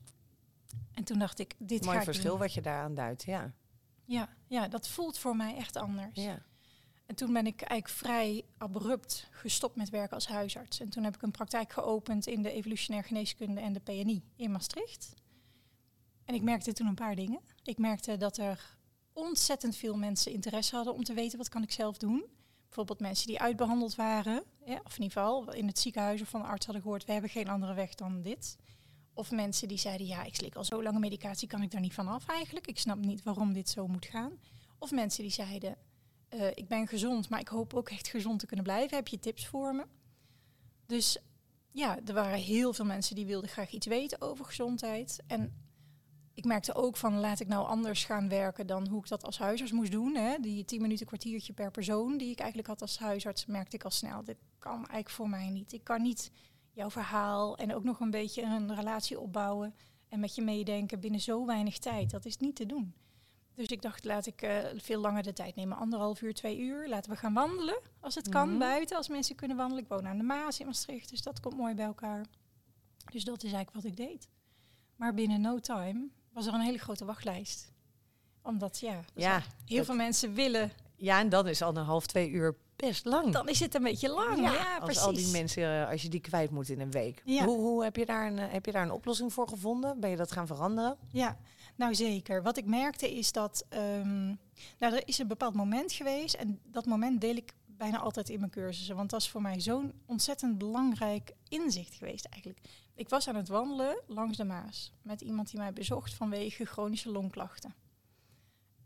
En 0.93 1.05
toen 1.05 1.19
dacht 1.19 1.39
ik, 1.39 1.55
dit 1.59 1.81
Mooi 1.81 1.93
ga 1.93 1.99
ik 1.99 2.05
verschil 2.05 2.31
doen. 2.31 2.41
wat 2.41 2.55
je 2.55 2.61
daaraan 2.61 2.95
duidt, 2.95 3.23
ja. 3.23 3.53
Ja, 4.05 4.29
ja, 4.47 4.69
dat 4.69 4.89
voelt 4.89 5.19
voor 5.19 5.37
mij 5.37 5.57
echt 5.57 5.77
anders. 5.77 6.15
ja. 6.15 6.43
En 7.07 7.17
toen 7.17 7.33
ben 7.33 7.47
ik 7.47 7.61
eigenlijk 7.63 8.01
vrij 8.01 8.45
abrupt 8.59 9.29
gestopt 9.31 9.77
met 9.77 9.89
werken 9.89 10.15
als 10.15 10.27
huisarts. 10.27 10.81
En 10.81 10.89
toen 10.89 11.05
heb 11.05 11.15
ik 11.15 11.23
een 11.23 11.31
praktijk 11.31 11.73
geopend 11.73 12.27
in 12.27 12.43
de 12.43 12.53
evolutionaire 12.53 13.09
geneeskunde 13.09 13.61
en 13.61 13.73
de 13.73 13.81
PNI 13.81 14.23
in 14.37 14.51
Maastricht. 14.51 15.15
En 16.25 16.35
ik 16.35 16.43
merkte 16.43 16.73
toen 16.73 16.87
een 16.87 16.95
paar 16.95 17.15
dingen. 17.15 17.41
Ik 17.63 17.79
merkte 17.79 18.17
dat 18.17 18.37
er 18.37 18.77
ontzettend 19.13 19.77
veel 19.77 19.97
mensen 19.97 20.33
interesse 20.33 20.75
hadden 20.77 20.95
om 20.95 21.05
te 21.05 21.15
weten 21.15 21.39
wat 21.39 21.49
kan 21.49 21.63
ik 21.63 21.73
zelf 21.73 21.99
doen. 21.99 22.25
Bijvoorbeeld 22.65 23.01
mensen 23.01 23.27
die 23.27 23.41
uitbehandeld 23.41 23.95
waren, 23.95 24.43
ja, 24.65 24.81
of 24.85 24.97
in 24.97 25.03
ieder 25.03 25.19
geval 25.23 25.53
in 25.53 25.67
het 25.67 25.79
ziekenhuis 25.79 26.21
of 26.21 26.29
van 26.29 26.41
de 26.41 26.47
arts 26.47 26.65
hadden 26.65 26.83
gehoord, 26.83 27.05
we 27.05 27.13
hebben 27.13 27.31
geen 27.31 27.49
andere 27.49 27.75
weg 27.75 27.95
dan 27.95 28.23
dit. 28.23 28.57
Of 29.15 29.31
mensen 29.31 29.69
die 29.69 29.79
zeiden, 29.79 30.07
ja, 30.07 30.25
ik 30.25 30.35
slik 30.35 30.55
al 30.55 30.65
zo 30.65 30.83
lange 30.83 30.99
medicatie, 30.99 31.49
kan 31.49 31.63
ik 31.63 31.71
daar 31.71 31.81
niet 31.81 31.95
van 31.95 32.09
af 32.09 32.27
eigenlijk. 32.27 32.67
Ik 32.67 32.79
snap 32.79 32.99
niet 32.99 33.23
waarom 33.23 33.53
dit 33.53 33.69
zo 33.69 33.87
moet 33.87 34.07
gaan. 34.07 34.33
Of 34.79 34.91
mensen 34.91 35.23
die 35.23 35.33
zeiden, 35.33 35.77
eh, 36.29 36.47
ik 36.55 36.69
ben 36.69 36.87
gezond, 36.87 37.29
maar 37.29 37.41
ik 37.41 37.49
hoop 37.49 37.75
ook 37.75 37.91
echt 37.91 38.09
gezond 38.09 38.39
te 38.39 38.47
kunnen 38.47 38.65
blijven. 38.65 38.97
Heb 38.97 39.09
je 39.09 39.19
tips 39.19 39.47
voor 39.47 39.75
me? 39.75 39.87
Dus 40.87 41.19
ja, 41.71 41.99
er 42.07 42.15
waren 42.15 42.39
heel 42.39 42.73
veel 42.73 42.85
mensen 42.85 43.15
die 43.15 43.27
wilden 43.27 43.51
graag 43.51 43.71
iets 43.71 43.87
weten 43.87 44.21
over 44.21 44.45
gezondheid. 44.45 45.23
En 45.27 45.53
ik 46.35 46.45
merkte 46.45 46.75
ook 46.75 46.97
van, 46.97 47.21
laat 47.21 47.41
ik 47.41 47.49
nou 47.49 47.67
anders 47.67 48.05
gaan 48.05 48.29
werken 48.29 48.67
dan 48.67 48.89
hoe 48.89 49.01
ik 49.01 49.09
dat 49.09 49.25
als 49.25 49.39
huisarts 49.39 49.73
moest 49.73 49.93
doen. 49.93 50.15
Hè? 50.15 50.37
Die 50.41 50.65
tien 50.65 50.81
minuten 50.81 51.07
kwartiertje 51.07 51.53
per 51.53 51.71
persoon 51.71 52.19
die 52.19 52.31
ik 52.31 52.39
eigenlijk 52.39 52.69
had 52.69 52.81
als 52.81 52.99
huisarts, 52.99 53.47
merkte 53.47 53.77
ik 53.77 53.85
al 53.85 53.91
snel, 53.91 54.25
dit 54.25 54.39
kan 54.59 54.77
eigenlijk 54.77 55.11
voor 55.11 55.29
mij 55.29 55.51
niet. 55.51 55.73
Ik 55.73 55.85
kan 55.85 56.03
niet 56.03 56.31
jouw 56.81 56.91
verhaal 56.91 57.57
en 57.57 57.75
ook 57.75 57.85
nog 57.85 58.01
een 58.01 58.11
beetje 58.11 58.43
een 58.43 58.75
relatie 58.75 59.21
opbouwen 59.21 59.75
en 60.09 60.21
met 60.21 60.35
je 60.35 60.43
meedenken 60.43 61.01
binnen 61.01 61.21
zo 61.21 61.47
weinig 61.47 61.79
tijd. 61.79 62.11
Dat 62.11 62.25
is 62.25 62.37
niet 62.37 62.57
te 62.57 62.67
doen. 62.67 62.95
Dus 63.55 63.67
ik 63.69 63.83
dacht, 63.83 64.05
laat 64.05 64.27
ik 64.27 64.43
eh, 64.43 64.59
veel 64.77 65.01
langer 65.01 65.23
de 65.23 65.33
tijd 65.33 65.55
nemen. 65.57 65.77
Anderhalf 65.77 66.23
uur, 66.23 66.35
twee 66.35 66.59
uur. 66.59 66.89
Laten 66.89 67.11
we 67.11 67.17
gaan 67.17 67.33
wandelen. 67.35 67.79
Als 68.01 68.15
het 68.15 68.29
kan, 68.29 68.49
Mhm. 68.49 68.59
buiten. 68.59 68.97
Als 68.97 69.09
mensen 69.09 69.37
kunnen 69.37 69.57
wandelen. 69.57 69.83
Ik 69.83 69.89
woon 69.89 70.07
aan 70.07 70.17
de 70.17 70.23
Maas 70.23 70.61
in 70.61 70.67
Maastricht. 70.67 71.11
Dus 71.11 71.23
dat 71.23 71.41
komt 71.41 71.57
mooi 71.57 71.75
bij 71.75 71.85
elkaar. 71.85 72.25
Dus 73.13 73.25
dat 73.25 73.43
is 73.43 73.53
eigenlijk 73.53 73.73
wat 73.85 73.93
ik 73.93 73.97
deed. 73.97 74.29
Maar 74.97 75.15
binnen 75.15 75.41
no 75.41 75.59
time 75.59 76.09
was 76.33 76.47
er 76.47 76.55
een 76.55 76.61
hele 76.61 76.79
grote 76.79 77.05
wachtlijst. 77.05 77.73
Omdat, 78.43 78.79
ja, 78.79 79.01
Ja, 79.15 79.43
heel 79.65 79.77
dat- 79.77 79.87
veel 79.87 79.95
mensen 79.95 80.35
willen. 80.35 80.71
ja, 80.97 81.21
en 81.21 81.29
dan 81.29 81.49
is 81.49 81.63
anderhalf, 81.63 82.07
twee 82.07 82.31
uur 82.31 82.57
best 82.81 83.05
lang. 83.05 83.33
Dan 83.33 83.49
is 83.49 83.61
het 83.61 83.75
een 83.75 83.83
beetje 83.83 84.09
lang. 84.09 84.41
Ja, 84.41 84.77
als 84.77 84.85
precies. 84.85 85.03
al 85.03 85.13
die 85.13 85.31
mensen, 85.31 85.63
eh, 85.63 85.91
als 85.91 86.03
je 86.03 86.09
die 86.09 86.21
kwijt 86.21 86.51
moet 86.51 86.69
in 86.69 86.81
een 86.81 86.91
week. 86.91 87.23
Ja. 87.25 87.45
Hoe, 87.45 87.59
hoe 87.59 87.85
heb, 87.85 87.97
je 87.97 88.07
daar 88.07 88.27
een, 88.27 88.39
eh, 88.39 88.53
heb 88.53 88.67
je 88.67 88.73
daar 88.73 88.83
een 88.83 88.93
oplossing 88.93 89.33
voor 89.33 89.49
gevonden? 89.49 90.01
Ben 90.01 90.11
je 90.11 90.17
dat 90.17 90.33
gaan 90.33 90.47
veranderen? 90.47 90.97
Ja, 91.11 91.39
nou 91.77 91.95
zeker. 91.95 92.43
Wat 92.43 92.57
ik 92.57 92.67
merkte 92.67 93.17
is 93.17 93.33
dat 93.33 93.65
ehm, 93.69 94.27
nou, 94.79 94.95
er 94.95 95.03
is 95.05 95.19
een 95.19 95.29
bepaald 95.29 95.55
moment 95.55 95.93
geweest 95.93 96.35
en 96.35 96.61
dat 96.65 96.87
moment 96.87 97.21
deel 97.21 97.37
ik 97.37 97.53
bijna 97.67 97.99
altijd 97.99 98.29
in 98.29 98.39
mijn 98.39 98.51
cursussen, 98.51 98.97
want 98.97 99.11
dat 99.11 99.21
is 99.21 99.29
voor 99.29 99.43
mij 99.43 99.61
zo'n 99.61 99.93
ontzettend 100.07 100.59
belangrijk 100.59 101.35
inzicht 101.49 101.95
geweest 101.95 102.25
eigenlijk. 102.25 102.63
Ik 102.95 103.09
was 103.09 103.29
aan 103.29 103.37
het 103.37 103.49
wandelen 103.49 104.01
langs 104.07 104.37
de 104.37 104.45
Maas 104.45 104.93
met 105.03 105.21
iemand 105.21 105.51
die 105.51 105.61
mij 105.61 105.73
bezocht 105.73 106.15
vanwege 106.15 106.65
chronische 106.65 107.11
longklachten. 107.11 107.75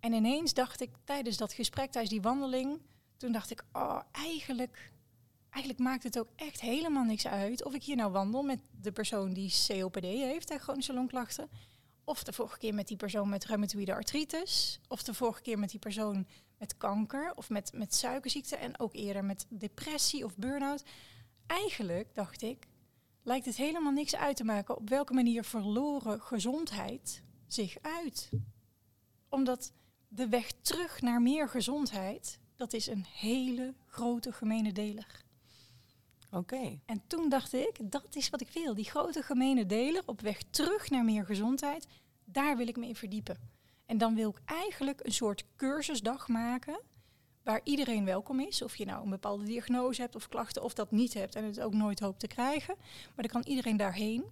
En 0.01 0.13
ineens 0.13 0.55
dacht 0.55 0.81
ik 0.81 0.91
tijdens 1.05 1.37
dat 1.37 1.53
gesprek, 1.53 1.91
tijdens 1.91 2.13
die 2.13 2.23
wandeling, 2.23 2.81
toen 3.17 3.33
dacht 3.33 3.51
ik, 3.51 3.65
oh, 3.73 4.01
eigenlijk, 4.13 4.93
eigenlijk 5.51 5.85
maakt 5.85 6.03
het 6.03 6.19
ook 6.19 6.29
echt 6.37 6.61
helemaal 6.61 7.05
niks 7.05 7.27
uit 7.27 7.65
of 7.65 7.75
ik 7.75 7.83
hier 7.83 7.97
nou 7.97 8.13
wandel 8.13 8.43
met 8.43 8.61
de 8.81 8.93
persoon 8.93 9.33
die 9.33 9.55
COPD 9.67 10.05
heeft 10.05 10.51
en 10.51 10.61
chronische 10.61 10.95
longklachten, 10.95 11.49
of 12.05 12.25
de 12.25 12.33
vorige 12.33 12.59
keer 12.59 12.75
met 12.75 12.89
die 12.89 12.97
persoon 12.97 13.29
met 13.29 13.45
reumatoïde 13.45 13.95
artritis. 13.95 14.81
Of 14.89 15.03
de 15.03 15.15
vorige 15.15 15.43
keer 15.43 15.59
met 15.59 15.71
die 15.71 15.79
persoon 15.79 16.27
met 16.59 16.77
kanker. 16.77 17.33
Of 17.35 17.51
met, 17.51 17.73
met 17.73 17.95
suikerziekte. 17.95 18.57
En 18.57 18.79
ook 18.79 18.95
eerder 18.95 19.25
met 19.25 19.47
depressie 19.49 20.25
of 20.25 20.37
burn-out. 20.37 20.85
Eigenlijk, 21.47 22.15
dacht 22.15 22.43
ik, 22.43 22.67
lijkt 23.23 23.47
het 23.47 23.57
helemaal 23.57 23.93
niks 23.93 24.17
uit 24.17 24.37
te 24.37 24.45
maken 24.45 24.77
op 24.77 24.89
welke 24.89 25.13
manier 25.13 25.45
verloren 25.45 26.21
gezondheid 26.21 27.23
zich 27.47 27.77
uit. 27.83 28.31
Omdat 29.29 29.73
de 30.09 30.29
weg 30.29 30.53
terug 30.63 31.01
naar 31.01 31.23
meer 31.23 31.49
gezondheid, 31.49 32.39
dat 32.57 32.73
is 32.73 32.87
een 32.87 33.05
hele 33.05 33.75
grote 33.87 34.33
gemene 34.33 34.73
deler. 34.73 35.25
Oké. 36.31 36.79
En 36.87 37.03
toen 37.07 37.29
dacht 37.29 37.53
ik, 37.53 37.77
dat 37.81 38.17
is 38.17 38.31
wat 38.31 38.41
ik 38.41 38.51
wil. 38.51 38.75
Die 38.75 38.91
grote 38.91 39.23
gemene 39.23 39.67
deler 39.67 40.03
op 40.07 40.21
weg 40.21 40.43
terug 40.51 40.91
naar 40.91 41.05
meer 41.05 41.25
gezondheid, 41.25 41.87
daar 42.25 42.57
wil 42.57 42.69
ik 42.69 42.77
me 42.77 42.87
in 42.87 42.97
verdiepen. 42.97 43.39
En 43.87 43.99
dan 43.99 44.15
wil 44.15 44.29
ik 44.29 44.41
eigenlijk 44.45 45.01
een 45.05 45.13
soort 45.13 45.45
cursusdag 45.57 46.29
maken 46.29 46.81
waar 47.43 47.61
iedereen 47.65 48.05
welkom 48.05 48.41
is. 48.41 48.63
Of 48.63 48.77
je 48.77 48.85
nou 48.85 49.03
een 49.03 49.11
bepaalde 49.11 49.45
diagnose 49.45 50.01
hebt 50.01 50.15
of 50.15 50.29
klachten 50.29 50.63
of 50.63 50.75
dat 50.75 50.91
niet 50.91 51.15
hebt 51.15 51.35
en 51.35 51.45
het 51.45 51.61
ook 51.61 51.75
nooit 51.75 52.01
hoopt 52.01 52.21
te 52.21 52.27
krijgen. 52.27 52.75
Maar 52.79 53.29
dan 53.29 53.43
kan 53.43 53.51
iedereen 53.51 53.77
daarheen. 53.77 54.25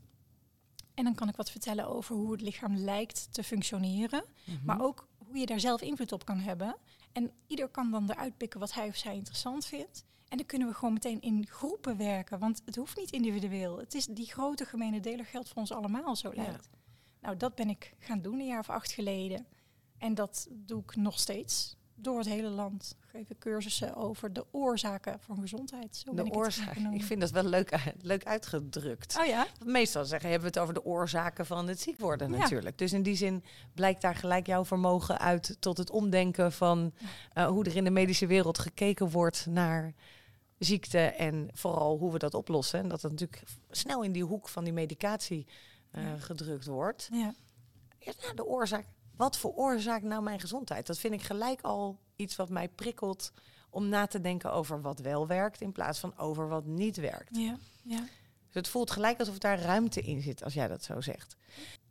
En 0.95 1.05
dan 1.05 1.14
kan 1.14 1.29
ik 1.29 1.37
wat 1.37 1.50
vertellen 1.50 1.88
over 1.88 2.17
hoe 2.17 2.33
het 2.33 2.41
lichaam 2.41 2.76
lijkt 2.76 3.29
te 3.33 3.43
functioneren. 3.43 4.25
Mhm. 4.45 4.64
Maar 4.64 4.83
ook 4.83 5.09
hoe 5.33 5.41
je 5.41 5.47
daar 5.47 5.61
zelf 5.61 5.81
invloed 5.81 6.12
op 6.12 6.25
kan 6.25 6.39
hebben. 6.39 6.77
En 7.12 7.31
ieder 7.47 7.69
kan 7.69 7.91
dan 7.91 8.11
eruit 8.11 8.37
pikken 8.37 8.61
wat 8.61 8.73
hij 8.73 8.89
of 8.89 8.97
zij 8.97 9.15
interessant 9.15 9.65
vindt. 9.67 10.05
En 10.29 10.37
dan 10.37 10.47
kunnen 10.47 10.69
we 10.69 10.75
gewoon 10.75 10.93
meteen 10.93 11.21
in 11.21 11.47
groepen 11.47 11.97
werken. 11.97 12.39
Want 12.39 12.62
het 12.65 12.77
hoeft 12.77 12.97
niet 12.97 13.11
individueel. 13.11 13.79
Het 13.79 13.95
is 13.95 14.07
die 14.07 14.27
grote 14.27 14.65
gemene 14.65 15.01
deler 15.01 15.25
geldt 15.25 15.49
voor 15.49 15.57
ons 15.57 15.73
allemaal, 15.73 16.17
zo 16.17 16.31
Ja. 16.35 16.43
lijkt. 16.43 16.69
Nou, 17.21 17.37
dat 17.37 17.55
ben 17.55 17.69
ik 17.69 17.95
gaan 17.99 18.21
doen 18.23 18.39
een 18.41 18.47
jaar 18.47 18.59
of 18.59 18.71
acht 18.71 18.93
geleden. 18.93 19.47
En 19.99 20.15
dat 20.15 20.47
doe 20.51 20.83
ik 20.83 20.97
nog 20.97 21.19
steeds. 21.19 21.77
Door 22.03 22.19
het 22.19 22.29
hele 22.29 22.49
land 22.49 22.97
ik 23.13 23.27
cursussen 23.39 23.95
over 23.95 24.33
de 24.33 24.45
oorzaken 24.51 25.21
van 25.21 25.39
gezondheid. 25.41 25.97
Zo 25.97 26.15
De 26.15 26.23
noemen. 26.83 26.93
Ik 26.95 27.03
vind 27.03 27.21
dat 27.21 27.31
wel 27.31 27.45
leuk, 27.45 27.71
eh, 27.71 27.87
leuk 28.01 28.25
uitgedrukt. 28.25 29.19
Oh 29.21 29.27
ja? 29.27 29.47
Want 29.59 29.71
Meestal 29.71 30.05
zeggen, 30.05 30.31
hebben 30.31 30.53
we 30.53 30.59
het 30.59 30.63
over 30.69 30.75
de 30.83 30.85
oorzaken 30.85 31.47
van 31.47 31.69
het 31.69 31.81
ziek 31.81 31.99
worden 32.01 32.31
Ja. 32.33 32.39
natuurlijk. 32.39 32.79
Dus 32.79 32.93
in 32.93 33.03
die 33.03 33.15
zin 33.17 33.45
blijkt 33.75 34.03
daar 34.03 34.15
gelijk 34.15 34.47
jouw 34.47 34.65
vermogen 34.65 35.19
uit 35.19 35.57
tot 35.61 35.79
het 35.79 35.91
omdenken 35.91 36.53
van 36.53 36.93
eh, 37.33 37.47
hoe 37.47 37.65
er 37.65 37.77
in 37.77 37.85
de 37.85 37.91
medische 37.91 38.27
wereld 38.27 38.59
gekeken 38.59 39.11
wordt 39.11 39.47
naar 39.47 39.95
ziekte 40.59 40.99
en 40.99 41.49
vooral 41.53 41.99
hoe 41.99 42.13
we 42.13 42.19
dat 42.19 42.35
oplossen. 42.35 42.79
En 42.81 42.89
dat 42.89 43.03
het 43.03 43.11
natuurlijk 43.11 43.43
snel 43.71 44.03
in 44.03 44.13
die 44.13 44.25
hoek 44.25 44.49
van 44.49 44.65
die 44.65 44.73
medicatie 44.73 45.47
eh, 45.91 46.03
Ja. 46.05 46.17
gedrukt 46.19 46.67
wordt. 46.67 47.09
Ja. 47.13 47.35
Ja, 47.99 48.13
nou, 48.23 48.35
de 48.35 48.45
oorzaak. 48.47 48.85
Wat 49.16 49.37
veroorzaakt 49.37 50.04
nou 50.04 50.23
mijn 50.23 50.40
gezondheid? 50.40 50.87
Dat 50.87 50.99
vind 50.99 51.14
ik 51.14 51.23
gelijk 51.23 51.61
al 51.61 51.99
iets 52.16 52.37
wat 52.37 52.49
mij 52.49 52.69
prikkelt 52.69 53.33
om 53.71 53.88
na 53.88 54.07
te 54.07 54.21
denken 54.21 54.52
over 54.52 54.81
wat 54.81 54.99
wel 54.99 55.26
werkt 55.26 55.61
in 55.61 55.73
plaats 55.73 55.99
van 55.99 56.19
over 56.19 56.49
wat 56.49 56.64
niet 56.64 56.97
werkt. 56.97 57.37
Ja. 57.37 57.57
ja. 57.83 57.99
Dus 57.99 58.61
het 58.62 58.69
voelt 58.69 58.90
gelijk 58.90 59.19
alsof 59.19 59.38
daar 59.38 59.61
ruimte 59.61 60.00
in 60.00 60.23
zit, 60.23 60.45
als 60.45 60.54
jij 60.54 60.69
dat 60.69 60.83
zo 60.85 61.00
zegt. 61.00 61.37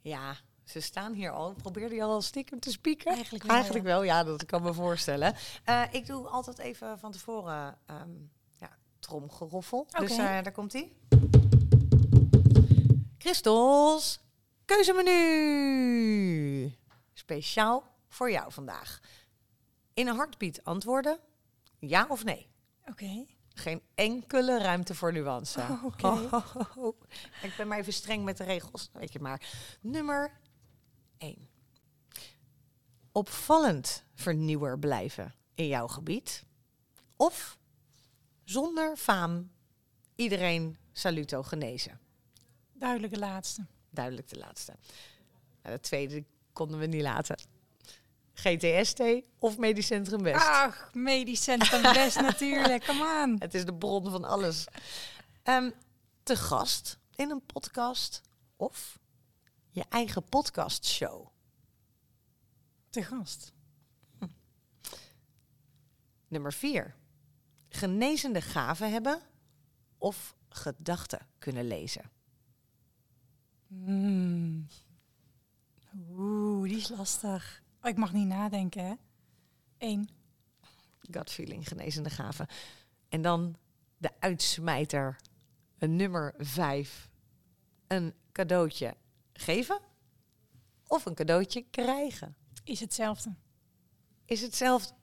Ja, 0.02 0.36
ze 0.64 0.80
staan 0.80 1.14
hier 1.14 1.32
al. 1.32 1.54
Probeerde 1.54 1.96
je 1.96 2.04
al 2.04 2.22
stiekem 2.22 2.60
te 2.60 2.72
spieken? 2.72 3.14
Eigenlijk 3.14 3.44
wel, 3.44 3.56
Eigenlijk 3.56 3.86
ja. 3.86 3.92
wel, 3.92 4.04
ja, 4.04 4.24
dat 4.24 4.46
kan 4.46 4.62
me 4.62 4.74
voorstellen. 4.74 5.36
Eh, 5.64 5.84
ik 5.92 6.06
doe 6.08 6.28
altijd 6.28 6.58
even 6.58 7.00
van 7.00 7.12
tevoren 7.12 7.78
ehm 7.86 8.10
ja, 8.60 8.70
tromgeroffel. 9.00 9.88
Dus 10.00 10.12
Oké. 10.12 10.22
eh, 10.22 10.44
daar 10.44 10.52
komt 10.52 10.74
ie. 10.74 10.96
Christels, 13.18 14.20
keuzemenu. 14.66 15.20
Speciaal 17.32 17.84
voor 18.08 18.32
jou 18.32 18.52
vandaag. 18.52 19.00
In 19.94 20.08
een 20.08 20.16
hartbeat 20.16 20.64
antwoorden, 20.64 21.20
ja 21.80 22.06
of 22.10 22.24
nee? 22.24 22.50
Oké. 22.86 23.26
Geen 23.54 23.82
enkele 23.96 24.58
ruimte 24.60 24.96
voor 24.96 25.14
nuance. 25.14 25.60
Oh, 25.60 25.84
oké. 25.84 26.30
Ik 27.48 27.54
ben 27.58 27.68
maar 27.68 27.78
even 27.78 27.94
streng 27.94 28.24
met 28.24 28.38
de 28.38 28.44
regels, 28.44 28.90
weet 28.94 29.14
je 29.14 29.20
maar. 29.20 29.42
Nummer 29.82 30.40
1. 31.18 31.50
Opvallend 33.12 34.04
vernieuwer 34.14 34.80
blijven 34.80 35.36
in 35.56 35.68
jouw 35.68 35.88
gebied. 35.88 36.46
Of 37.16 37.58
zonder 38.44 38.98
faam 38.98 39.52
iedereen 40.16 40.78
saluto 40.92 41.44
genezen. 41.44 42.00
Duidelijk 42.74 43.14
de 43.14 43.20
laatste. 43.20 43.66
Duidelijk 43.90 44.30
de 44.30 44.38
laatste. 44.38 44.76
Nou, 45.62 45.76
de 45.76 45.82
tweede 45.82 46.26
konden 46.54 46.80
we 46.80 46.86
niet 46.86 47.02
laten. 47.02 47.38
GTST 48.34 49.02
of 49.40 49.58
Medisch 49.58 49.86
Centrum 49.86 50.24
West. 50.24 50.46
Ach, 50.46 50.90
medisch 50.94 51.44
centrum 51.44 51.82
best 51.82 52.22
natuurlijk. 52.32 52.86
Come 52.86 53.24
on. 53.24 53.36
Het 53.40 53.54
is 53.54 53.66
de 53.66 53.74
bron 53.74 54.10
van 54.10 54.24
alles. 54.24 54.66
Ehm, 55.44 55.72
te 56.24 56.36
gast 56.36 57.00
in 57.16 57.30
een 57.30 57.46
podcast 57.46 58.22
of 58.56 59.00
je 59.70 59.84
eigen 59.90 60.24
podcastshow. 60.24 61.28
Te 62.90 63.04
gast. 63.04 63.54
Nummer 66.28 66.54
vier. 66.54 66.96
Genezende 67.70 68.42
gaven 68.42 68.92
hebben 68.92 69.22
of 69.98 70.36
gedachten 70.50 71.28
kunnen 71.40 71.68
lezen. 71.68 72.12
Hmm. 73.68 74.68
Oeh, 75.96 76.70
die 76.70 76.78
is 76.78 76.90
lastig. 76.90 77.64
Oh, 77.82 77.90
ik 77.90 77.98
mag 77.98 78.14
niet 78.14 78.28
nadenken, 78.28 78.86
hè? 78.86 78.94
Eén. 79.78 80.10
Gut 81.12 81.32
feeling, 81.32 81.68
genezende 81.68 82.10
gaven. 82.10 82.48
En 83.10 83.22
dan 83.22 83.56
de 83.98 84.12
uitsmijter, 84.20 85.20
een 85.78 85.96
nummer 85.96 86.34
vijf. 86.38 87.10
Een 87.88 88.14
cadeautje 88.32 88.96
geven 89.34 89.80
of 90.88 91.06
een 91.06 91.16
cadeautje 91.16 91.66
krijgen. 91.70 92.36
Is 92.64 92.80
hetzelfde. 92.80 93.34
is 94.26 94.42
hetzelfde. 94.42 94.94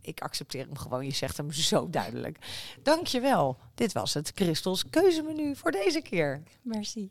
Ik 0.00 0.20
accepteer 0.20 0.66
hem 0.66 0.76
gewoon. 0.76 1.04
Je 1.04 1.14
zegt 1.14 1.36
hem 1.36 1.52
zo 1.52 1.90
duidelijk. 1.90 2.38
Dankjewel. 2.82 3.58
Dit 3.74 3.92
was 3.92 4.14
het 4.14 4.32
Christels 4.34 4.90
keuzemenu 4.90 5.56
voor 5.56 5.70
deze 5.70 6.00
keer. 6.00 6.42
Merci. 6.62 7.10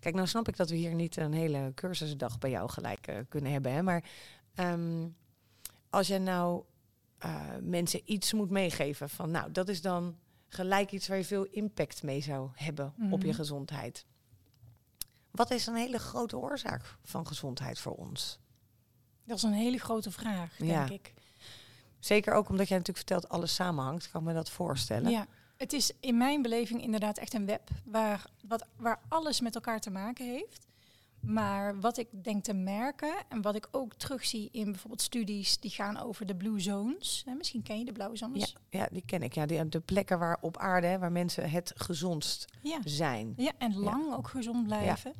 Kijk, 0.00 0.14
nou 0.14 0.26
snap 0.26 0.48
ik 0.48 0.56
dat 0.56 0.70
we 0.70 0.76
hier 0.76 0.94
niet 0.94 1.16
een 1.16 1.32
hele 1.32 1.72
cursusdag 1.74 2.38
bij 2.38 2.50
jou 2.50 2.70
gelijk 2.70 3.06
eh, 3.06 3.16
kunnen 3.28 3.52
hebben. 3.52 3.72
Hè? 3.72 3.82
Maar 3.82 4.04
ehm, 4.54 5.08
als 5.90 6.06
je 6.06 6.18
nou 6.18 6.64
eh, 7.18 7.40
mensen 7.62 8.00
iets 8.04 8.32
moet 8.32 8.50
meegeven 8.50 9.10
van, 9.10 9.30
nou, 9.30 9.52
dat 9.52 9.68
is 9.68 9.82
dan 9.82 10.18
gelijk 10.48 10.92
iets 10.92 11.08
waar 11.08 11.16
je 11.16 11.24
veel 11.24 11.44
impact 11.44 12.02
mee 12.02 12.20
zou 12.20 12.48
hebben 12.54 12.94
op 13.10 13.20
je 13.20 13.26
Mhm. 13.28 13.36
gezondheid. 13.36 14.06
Wat 15.30 15.50
is 15.50 15.66
een 15.66 15.74
hele 15.74 15.98
grote 15.98 16.36
oorzaak 16.38 16.96
van 17.02 17.26
gezondheid 17.26 17.78
voor 17.78 17.92
ons? 17.94 18.38
Dat 19.24 19.36
is 19.36 19.42
een 19.42 19.52
hele 19.52 19.78
grote 19.78 20.10
vraag, 20.10 20.56
denk 20.56 20.70
Ja. 20.70 20.88
ik. 20.90 21.14
Zeker 21.98 22.32
ook 22.34 22.48
omdat 22.48 22.68
jij 22.68 22.78
natuurlijk 22.78 23.06
vertelt 23.08 23.28
alles 23.28 23.54
samenhangt, 23.54 24.10
kan 24.10 24.20
ik 24.20 24.26
me 24.26 24.34
dat 24.34 24.50
voorstellen. 24.50 25.10
Ja, 25.10 25.26
het 25.56 25.72
is 25.72 25.92
in 26.00 26.16
mijn 26.16 26.42
beleving 26.42 26.82
inderdaad 26.82 27.18
echt 27.18 27.34
een 27.34 27.46
web 27.46 27.68
waar, 27.84 28.24
wat, 28.48 28.66
waar 28.76 29.00
alles 29.08 29.40
met 29.40 29.54
elkaar 29.54 29.80
te 29.80 29.90
maken 29.90 30.26
heeft. 30.26 30.66
Maar 31.20 31.80
wat 31.80 31.96
ik 31.98 32.08
denk 32.24 32.44
te 32.44 32.52
merken 32.54 33.14
en 33.28 33.42
wat 33.42 33.54
ik 33.54 33.68
ook 33.70 33.94
terugzie 33.94 34.48
in 34.52 34.64
bijvoorbeeld 34.64 35.02
studies 35.02 35.58
die 35.60 35.70
gaan 35.70 35.96
over 35.98 36.26
de 36.26 36.34
blue 36.36 36.60
zones. 36.60 37.22
Hè, 37.26 37.34
misschien 37.34 37.62
ken 37.62 37.78
je 37.78 37.84
de 37.84 37.92
blauwe 37.92 38.14
Ja, 38.18 38.26
zones. 38.26 38.54
ja, 38.70 38.88
die 38.92 39.02
ken 39.06 39.22
ik. 39.22 39.34
Ja, 39.34 39.46
die, 39.46 39.68
de 39.68 39.80
plekken 39.80 40.18
waar 40.18 40.38
op 40.40 40.56
aarde 40.58 40.86
hè, 40.86 40.98
waar 40.98 41.12
mensen 41.12 41.50
het 41.50 41.72
gezondst 41.76 42.44
Ja. 42.62 42.78
zijn. 42.84 43.32
Ja, 43.36 43.52
en 43.58 43.76
lang 43.78 44.14
ook 44.14 44.28
gezond 44.28 44.66
blijven. 44.66 45.14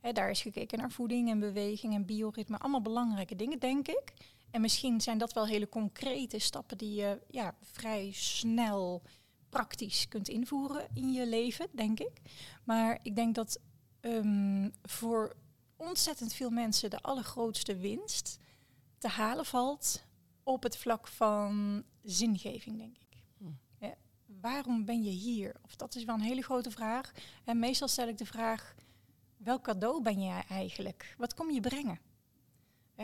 Hè, 0.00 0.12
daar 0.12 0.30
is 0.30 0.42
gekeken 0.42 0.78
naar 0.78 0.90
voeding 0.90 1.30
en 1.30 1.38
beweging 1.38 1.94
en 1.94 2.04
bioritme. 2.04 2.58
Allemaal 2.58 2.82
belangrijke 2.82 3.36
dingen, 3.36 3.58
denk 3.58 3.88
ik. 3.88 4.12
En 4.50 4.60
misschien 4.60 5.00
zijn 5.00 5.18
dat 5.18 5.32
wel 5.32 5.46
hele 5.46 5.68
concrete 5.68 6.38
stappen 6.38 6.78
die 6.78 6.94
je 6.94 7.20
ja, 7.30 7.54
vrij 7.60 8.10
snel 8.12 9.02
praktisch 9.50 10.08
kunt 10.08 10.28
invoeren 10.28 10.88
in 10.94 11.12
je 11.12 11.26
leven, 11.26 11.68
denk 11.72 12.00
ik. 12.00 12.20
Maar 12.64 12.98
ik 13.02 13.16
denk 13.16 13.34
dat 13.34 13.60
ehm, 14.00 14.68
voor 14.82 15.36
ontzettend 15.76 16.32
veel 16.32 16.50
mensen 16.50 16.90
de 16.90 17.00
allergrootste 17.00 17.76
winst 17.76 18.38
te 18.98 19.08
halen 19.08 19.44
valt 19.44 20.04
op 20.42 20.62
het 20.62 20.76
vlak 20.76 21.06
van 21.06 21.84
zingeving, 22.02 22.76
denk 22.78 22.96
ik. 22.96 23.16
Hm. 23.38 23.44
Ja, 23.78 23.94
waarom 24.40 24.84
ben 24.84 25.02
je 25.02 25.10
hier? 25.10 25.56
Of 25.64 25.76
dat 25.76 25.94
is 25.94 26.04
wel 26.04 26.14
een 26.14 26.20
hele 26.20 26.42
grote 26.42 26.70
vraag. 26.70 27.12
En 27.44 27.58
meestal 27.58 27.88
stel 27.88 28.08
ik 28.08 28.18
de 28.18 28.26
vraag: 28.26 28.74
welk 29.36 29.62
cadeau 29.62 30.02
ben 30.02 30.22
jij 30.22 30.44
eigenlijk? 30.48 31.14
Wat 31.18 31.34
kom 31.34 31.50
je 31.50 31.60
brengen? 31.60 32.00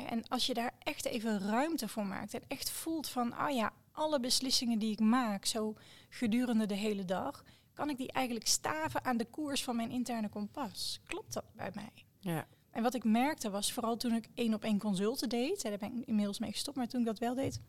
En 0.04 0.28
als 0.28 0.46
je 0.46 0.54
daar 0.54 0.74
echt 0.78 1.04
even 1.04 1.38
ruimte 1.38 1.88
voor 1.88 2.06
maakt 2.06 2.34
en 2.34 2.42
echt 2.48 2.70
voelt 2.70 3.08
van, 3.08 3.32
ah 3.32 3.54
ja, 3.54 3.72
alle 3.96 4.20
beslissingen 4.20 4.78
die 4.78 4.92
ik 4.92 5.00
maak, 5.00 5.44
zo 5.44 5.74
gedurende 6.08 6.66
de 6.66 6.74
hele 6.74 7.04
dag, 7.04 7.44
kan 7.74 7.90
ik 7.90 7.96
die 7.96 8.12
eigenlijk 8.12 8.46
staven 8.46 9.04
aan 9.04 9.16
de 9.16 9.24
koers 9.24 9.64
van 9.64 9.76
mijn 9.76 9.90
interne 9.90 10.28
kompas. 10.28 11.00
Klopt 11.06 11.32
dat 11.32 11.44
bij 11.54 11.70
mij? 11.74 11.92
Ja. 12.18 12.46
En 12.70 12.82
wat 12.82 12.94
ik 12.94 13.04
merkte 13.04 13.50
was, 13.50 13.72
vooral 13.72 13.96
toen 13.96 14.14
ik 14.14 14.28
één 14.34 14.54
op 14.54 14.64
één 14.64 14.78
consulten 14.78 15.28
deed, 15.28 15.62
daar 15.62 15.78
ben 15.78 15.98
ik 16.00 16.06
inmiddels 16.06 16.38
mee 16.38 16.52
gestopt, 16.52 16.76
maar 16.76 16.88
toen 16.88 17.00
ik 17.00 17.06
dat 17.06 17.18
wel 17.18 17.34
deed, 17.34 17.60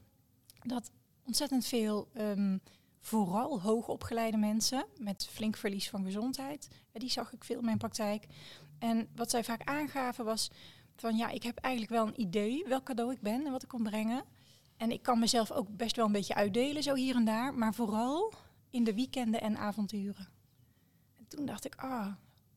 dat 0.64 0.92
ontzettend 1.26 1.66
veel, 1.66 2.10
ehm, 2.14 2.58
vooral 3.00 3.62
hoogopgeleide 3.62 4.38
mensen 4.38 4.86
met 4.98 5.28
flink 5.32 5.56
verlies 5.56 5.90
van 5.90 6.04
gezondheid, 6.04 6.68
die 6.92 7.10
zag 7.10 7.34
ik 7.34 7.44
veel 7.44 7.60
in 7.60 7.66
mijn 7.66 7.78
praktijk. 7.78 8.28
En 8.80 9.10
wat 9.16 9.30
zij 9.30 9.44
vaak 9.44 9.64
aangaven 9.64 10.26
was 10.26 10.52
van, 10.96 11.18
ja, 11.18 11.30
ik 11.30 11.44
heb 11.44 11.58
eigenlijk 11.58 11.94
wel 11.94 12.08
een 12.08 12.22
idee 12.22 12.66
welk 12.68 12.84
cadeau 12.84 13.12
ik 13.12 13.22
ben 13.22 13.46
en 13.46 13.52
wat 13.52 13.64
ik 13.64 13.70
kon 13.70 13.84
brengen. 13.84 14.24
En 14.78 14.92
ik 14.92 15.02
kan 15.02 15.20
mezelf 15.20 15.52
ook 15.52 15.78
best 15.78 15.96
wel 15.96 16.06
een 16.06 16.12
beetje 16.12 16.36
uitdelen, 16.36 16.84
zo 16.84 16.96
hier 16.96 17.16
en 17.16 17.26
daar, 17.26 17.54
maar 17.54 17.74
vooral 17.74 18.34
in 18.70 18.84
de 18.84 18.94
weekenden 18.94 19.42
en 19.42 19.58
avonturen. 19.58 20.28
En 21.18 21.28
toen 21.28 21.46
dacht 21.46 21.66
ik, 21.66 21.76
ah, 21.76 22.14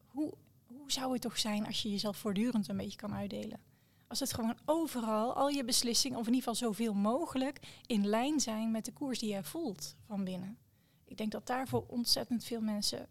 hoe, 0.07 0.33
hoe 0.67 0.93
zou 0.93 1.13
het 1.13 1.23
toch 1.23 1.39
zijn 1.39 1.67
als 1.67 1.83
je 1.83 1.91
jezelf 1.91 2.17
voortdurend 2.17 2.69
een 2.69 2.77
beetje 2.77 2.99
kan 2.99 3.15
uitdelen? 3.15 3.61
Als 4.07 4.21
het 4.21 4.35
gewoon 4.35 4.59
overal, 4.65 5.35
al 5.35 5.49
je 5.49 5.65
beslissingen, 5.65 6.19
of 6.19 6.27
in 6.27 6.35
ieder 6.35 6.49
geval 6.49 6.69
zoveel 6.69 6.95
mogelijk, 6.95 7.61
in 7.87 8.07
lijn 8.07 8.41
zijn 8.41 8.71
met 8.71 8.85
de 8.85 8.93
koers 8.93 9.19
die 9.19 9.29
jij 9.29 9.45
voelt 9.45 9.97
van 10.07 10.25
binnen. 10.25 10.59
Ik 11.05 11.17
denk 11.17 11.33
dat 11.33 11.47
daar 11.47 11.69
voor 11.69 11.85
ontzettend 11.87 12.45
veel 12.45 12.61
mensen 12.61 13.09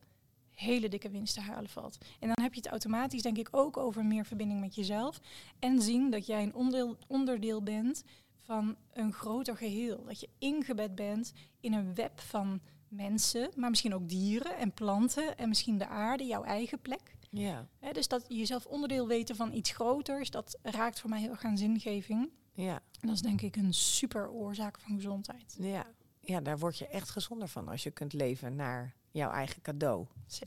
hele 0.59 0.89
dikke 0.89 1.09
winst 1.09 1.33
te 1.33 1.41
halen 1.41 1.69
valt. 1.69 1.97
En 2.19 2.27
dan 2.27 2.43
heb 2.43 2.53
je 2.53 2.59
het 2.59 2.69
automatisch, 2.69 3.21
denk 3.21 3.37
ik, 3.37 3.47
ook 3.51 3.77
over 3.77 4.05
meer 4.05 4.25
verbinding 4.25 4.59
met 4.59 4.75
jezelf. 4.75 5.19
En 5.59 5.81
zien 5.81 6.09
dat 6.09 6.25
jij 6.25 6.43
een 6.43 6.55
onderdeel, 6.55 6.97
onderdeel 7.07 7.63
bent 7.63 8.03
van 8.49 8.75
een 8.93 9.13
groter 9.13 9.57
geheel. 9.57 10.03
Dat 10.05 10.19
je 10.19 10.29
ingebed 10.37 10.95
bent 10.95 11.33
in 11.59 11.73
een 11.73 11.95
web 11.95 12.19
van 12.19 12.61
mensen, 12.87 13.49
maar 13.55 13.69
misschien 13.69 13.93
ook 13.93 14.09
dieren 14.09 14.57
en 14.57 14.73
planten 14.73 15.37
en 15.37 15.49
misschien 15.49 15.77
de 15.77 15.87
aarde, 15.87 16.23
jouw 16.23 16.43
eigen 16.43 16.81
plek. 16.81 17.15
Ja. 17.29 17.67
Dus 17.91 18.07
dat 18.07 18.25
je 18.27 18.35
jezelf 18.35 18.65
onderdeel 18.65 19.07
weten 19.07 19.35
van 19.35 19.53
iets 19.53 19.71
groters, 19.71 20.29
dat 20.31 20.57
raakt 20.61 20.99
voor 20.99 21.09
mij 21.09 21.19
heel 21.19 21.29
erg 21.29 21.43
aan 21.43 21.57
zingeving. 21.57 22.29
Ja. 22.53 22.73
En 22.73 23.07
dat 23.07 23.15
is 23.15 23.21
denk 23.21 23.41
ik 23.41 23.55
een 23.55 23.73
super 23.73 24.29
oorzaak 24.29 24.79
van 24.79 24.95
gezondheid. 24.95 25.55
Ja. 25.59 25.85
ja, 26.19 26.41
daar 26.41 26.59
word 26.59 26.77
je 26.77 26.87
echt 26.87 27.09
gezonder 27.09 27.47
van 27.47 27.67
als 27.67 27.83
je 27.83 27.91
kunt 27.91 28.13
leven 28.13 28.55
naar 28.55 28.95
jouw 29.11 29.31
eigen 29.31 29.61
cadeau. 29.61 30.05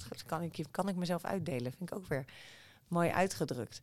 Dat 0.09 0.25
kan 0.27 0.43
ik, 0.43 0.65
kan 0.71 0.89
ik 0.89 0.97
mezelf 0.97 1.25
uitdelen. 1.25 1.73
Vind 1.73 1.91
ik 1.91 1.97
ook 1.97 2.07
weer 2.07 2.25
mooi 2.89 3.11
uitgedrukt. 3.11 3.81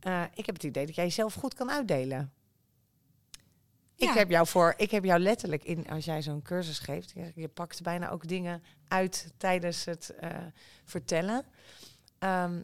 Eh, 0.00 0.24
ik 0.34 0.46
heb 0.46 0.54
het 0.54 0.64
idee 0.64 0.86
dat 0.86 0.94
jij 0.94 1.04
jezelf 1.04 1.34
goed 1.34 1.54
kan 1.54 1.70
uitdelen. 1.70 2.32
Ik, 4.00 4.06
Ja. 4.08 4.14
heb 4.14 4.30
jou 4.30 4.46
voor, 4.46 4.74
ik 4.76 4.90
heb 4.90 5.04
jou 5.04 5.20
letterlijk 5.20 5.64
in, 5.64 5.88
als 5.88 6.04
jij 6.04 6.22
zo'n 6.22 6.42
cursus 6.42 6.78
geeft, 6.78 7.10
je, 7.10 7.32
je 7.34 7.48
pakt 7.48 7.82
bijna 7.82 8.10
ook 8.10 8.28
dingen 8.28 8.62
uit 8.88 9.32
tijdens 9.36 9.84
het 9.84 10.10
eh, 10.20 10.30
vertellen. 10.84 11.44
Ehm, 12.18 12.62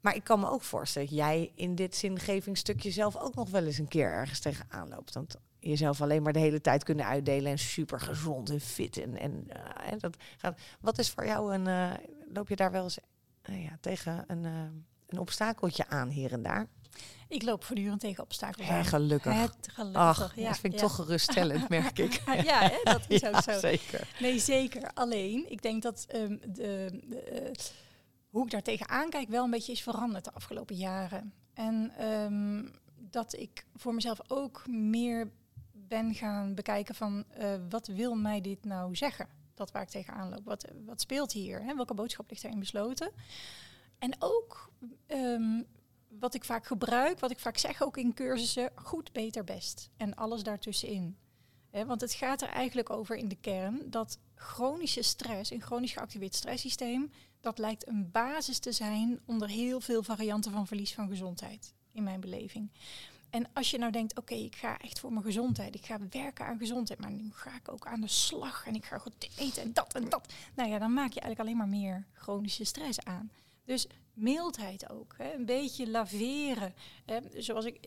maar 0.00 0.14
ik 0.14 0.24
kan 0.24 0.40
me 0.40 0.48
ook 0.50 0.62
voorstellen 0.62 1.08
dat 1.08 1.16
jij 1.16 1.52
in 1.54 1.74
dit 1.74 1.96
zingevingsstukje 1.96 2.90
zelf 2.90 3.16
ook 3.16 3.34
nog 3.34 3.50
wel 3.50 3.64
eens 3.64 3.78
een 3.78 3.88
keer 3.88 4.12
ergens 4.12 4.40
tegenaan 4.40 4.88
loopt. 4.88 5.14
Want 5.14 5.36
jezelf 5.58 6.00
alleen 6.02 6.22
maar 6.22 6.32
de 6.32 6.38
hele 6.38 6.60
tijd 6.60 6.84
kunnen 6.84 7.06
uitdelen 7.06 7.50
en 7.50 7.58
super 7.58 8.00
gezond 8.00 8.50
en 8.50 8.60
fit. 8.60 8.96
En, 8.96 9.16
en 9.16 9.44
eh, 9.48 9.60
hè, 9.90 9.96
dat 9.96 10.16
gaat. 10.36 10.60
Wat 10.80 10.98
is 10.98 11.10
voor 11.10 11.26
jou 11.26 11.54
een. 11.54 11.66
eh, 11.66 11.90
loop 12.32 12.48
je 12.48 12.56
daar 12.56 12.70
wel 12.72 12.82
eens 12.82 12.98
eh, 13.42 13.64
ja, 13.64 13.78
tegen 13.80 14.24
een, 14.26 14.44
eh, 14.44 14.52
een 15.06 15.18
obstakeltje 15.18 15.86
aan 15.88 16.08
hier 16.08 16.32
en 16.32 16.42
daar? 16.42 16.66
Ik 17.28 17.42
loop 17.42 17.64
voortdurend 17.64 18.00
tegen 18.00 18.22
obstakels 18.22 18.66
gelukkig. 18.88 19.32
Het 19.34 19.68
gelukkig. 19.72 20.02
Ach, 20.02 20.32
ja, 20.36 20.48
dat 20.48 20.58
vind 20.58 20.72
ik 20.72 20.80
ja. 20.80 20.86
toch 20.86 20.94
geruststellend, 20.94 21.68
merk 21.78 21.98
ik. 21.98 22.22
ja, 22.42 22.60
hè, 22.60 22.78
dat 22.82 23.04
is 23.08 23.24
ook 23.28 23.42
zo. 23.42 23.58
zeker. 23.58 24.08
Nee, 24.20 24.38
zeker. 24.38 24.90
Alleen, 24.94 25.50
ik 25.50 25.62
denk 25.62 25.82
dat 25.82 26.06
ehm, 26.08 26.36
de, 26.46 27.00
de, 27.08 27.20
eh, 27.20 27.52
hoe 28.30 28.44
ik 28.44 28.50
daar 28.50 28.62
tegenaan 28.62 29.10
kijk 29.10 29.28
wel 29.28 29.44
een 29.44 29.50
beetje 29.50 29.72
is 29.72 29.82
veranderd 29.82 30.24
de 30.24 30.32
afgelopen 30.32 30.76
jaren. 30.76 31.32
En 31.54 31.92
ehm, 31.98 32.68
dat 33.10 33.32
ik 33.32 33.66
voor 33.74 33.94
mezelf 33.94 34.18
ook 34.30 34.66
meer 34.66 35.30
ben 35.72 36.14
gaan 36.14 36.54
bekijken 36.54 36.94
van 36.94 37.24
eh, 37.28 37.54
wat 37.68 37.86
wil 37.86 38.14
mij 38.14 38.40
dit 38.40 38.64
nou 38.64 38.96
zeggen? 38.96 39.28
Dat 39.54 39.70
waar 39.70 39.82
ik 39.82 39.88
tegenaan 39.88 40.28
loop. 40.28 40.44
Wat, 40.44 40.64
wat 40.84 41.00
speelt 41.00 41.32
hier? 41.32 41.62
Hè? 41.62 41.74
Welke 41.74 41.94
boodschap 41.94 42.30
ligt 42.30 42.44
erin 42.44 42.58
besloten? 42.58 43.10
En 43.98 44.16
ook 44.18 44.70
ehm, 45.06 45.62
wat 46.08 46.34
ik 46.34 46.44
vaak 46.44 46.66
gebruik, 46.66 47.20
wat 47.20 47.30
ik 47.30 47.38
vaak 47.38 47.58
zeg 47.58 47.82
ook 47.82 47.96
in 47.96 48.14
cursussen, 48.14 48.70
goed, 48.74 49.12
beter, 49.12 49.44
best. 49.44 49.90
En 49.96 50.14
alles 50.14 50.42
daartussenin. 50.42 51.16
Want 51.70 52.00
het 52.00 52.12
gaat 52.12 52.42
er 52.42 52.48
eigenlijk 52.48 52.90
over 52.90 53.16
in 53.16 53.28
de 53.28 53.36
kern 53.40 53.90
dat 53.90 54.18
chronische 54.34 55.02
stress, 55.02 55.50
een 55.50 55.62
chronisch 55.62 55.92
geactiveerd 55.92 56.34
stresssysteem, 56.34 57.10
dat 57.40 57.58
lijkt 57.58 57.88
een 57.88 58.10
basis 58.10 58.58
te 58.58 58.72
zijn 58.72 59.20
onder 59.24 59.48
heel 59.48 59.80
veel 59.80 60.02
varianten 60.02 60.52
van 60.52 60.66
verlies 60.66 60.94
van 60.94 61.08
gezondheid, 61.08 61.74
in 61.92 62.02
mijn 62.02 62.20
beleving. 62.20 62.70
En 63.30 63.46
als 63.52 63.70
je 63.70 63.78
nou 63.78 63.92
denkt, 63.92 64.18
oké, 64.18 64.34
ik 64.34 64.56
ga 64.56 64.78
echt 64.78 65.00
voor 65.00 65.12
mijn 65.12 65.24
gezondheid, 65.24 65.74
ik 65.74 65.86
ga 65.86 65.98
werken 66.10 66.46
aan 66.46 66.58
gezondheid, 66.58 67.00
maar 67.00 67.10
nu 67.10 67.30
ga 67.32 67.56
ik 67.56 67.72
ook 67.72 67.86
aan 67.86 68.00
de 68.00 68.08
slag 68.08 68.66
en 68.66 68.74
ik 68.74 68.84
ga 68.84 68.98
goed 68.98 69.28
eten 69.36 69.62
en 69.62 69.72
dat 69.72 69.94
en 69.94 70.08
dat. 70.08 70.32
Nou 70.54 70.68
ja, 70.68 70.78
dan 70.78 70.92
maak 70.92 71.12
je 71.12 71.20
eigenlijk 71.20 71.40
alleen 71.40 71.56
maar 71.56 71.80
meer 71.80 72.06
chronische 72.12 72.64
stress 72.64 73.00
aan. 73.04 73.30
Dus 73.68 73.86
mildheid 74.12 74.90
ook. 74.90 75.14
Hè? 75.16 75.34
Een 75.34 75.44
beetje 75.44 75.90
laveren. 75.90 76.74
Hè? 77.04 77.20
Zoals 77.36 77.64
ik, 77.64 77.86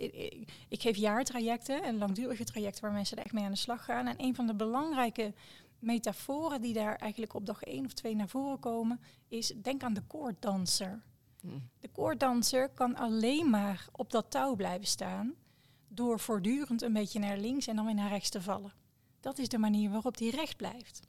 ik, 0.68 0.82
geef 0.82 0.96
jaartrajecten 0.96 1.84
en 1.84 1.98
langdurige 1.98 2.44
trajecten 2.44 2.84
waar 2.84 2.92
mensen 2.92 3.18
er 3.18 3.24
echt 3.24 3.34
mee 3.34 3.44
aan 3.44 3.52
de 3.52 3.58
slag 3.58 3.86
gaan. 3.86 4.08
En 4.08 4.16
een 4.18 4.36
van 4.36 4.48
de 4.48 4.56
belangrijke 4.56 5.34
metaforen 5.80 6.62
die 6.62 6.74
daar 6.74 6.96
eigenlijk 6.96 7.34
op 7.34 7.46
dag 7.46 7.64
één 7.64 7.86
of 7.86 7.94
twee 7.94 8.16
naar 8.16 8.28
voren 8.28 8.60
komen, 8.60 9.00
is 9.28 9.54
denk 9.62 9.84
aan 9.84 9.94
de 9.94 10.04
koorddanser. 10.08 11.02
Hm. 11.40 11.48
De 11.80 11.90
koorddanser 11.90 12.70
kan 12.70 12.96
alleen 12.96 13.50
maar 13.50 13.88
op 13.92 14.12
dat 14.12 14.32
touw 14.32 14.56
blijven 14.56 14.88
staan 14.88 15.34
door 15.88 16.20
voortdurend 16.20 16.82
een 16.82 16.94
beetje 16.94 17.20
naar 17.20 17.38
links 17.38 17.68
en 17.68 17.76
dan 17.76 17.86
weer 17.86 17.96
naar 17.96 18.10
rechts 18.10 18.30
te 18.30 18.42
vallen. 18.42 18.74
Dat 19.20 19.38
is 19.38 19.50
de 19.50 19.58
manier 19.58 19.90
waarop 19.90 20.18
die 20.18 20.32
recht 20.32 20.58
blijft. 20.58 21.00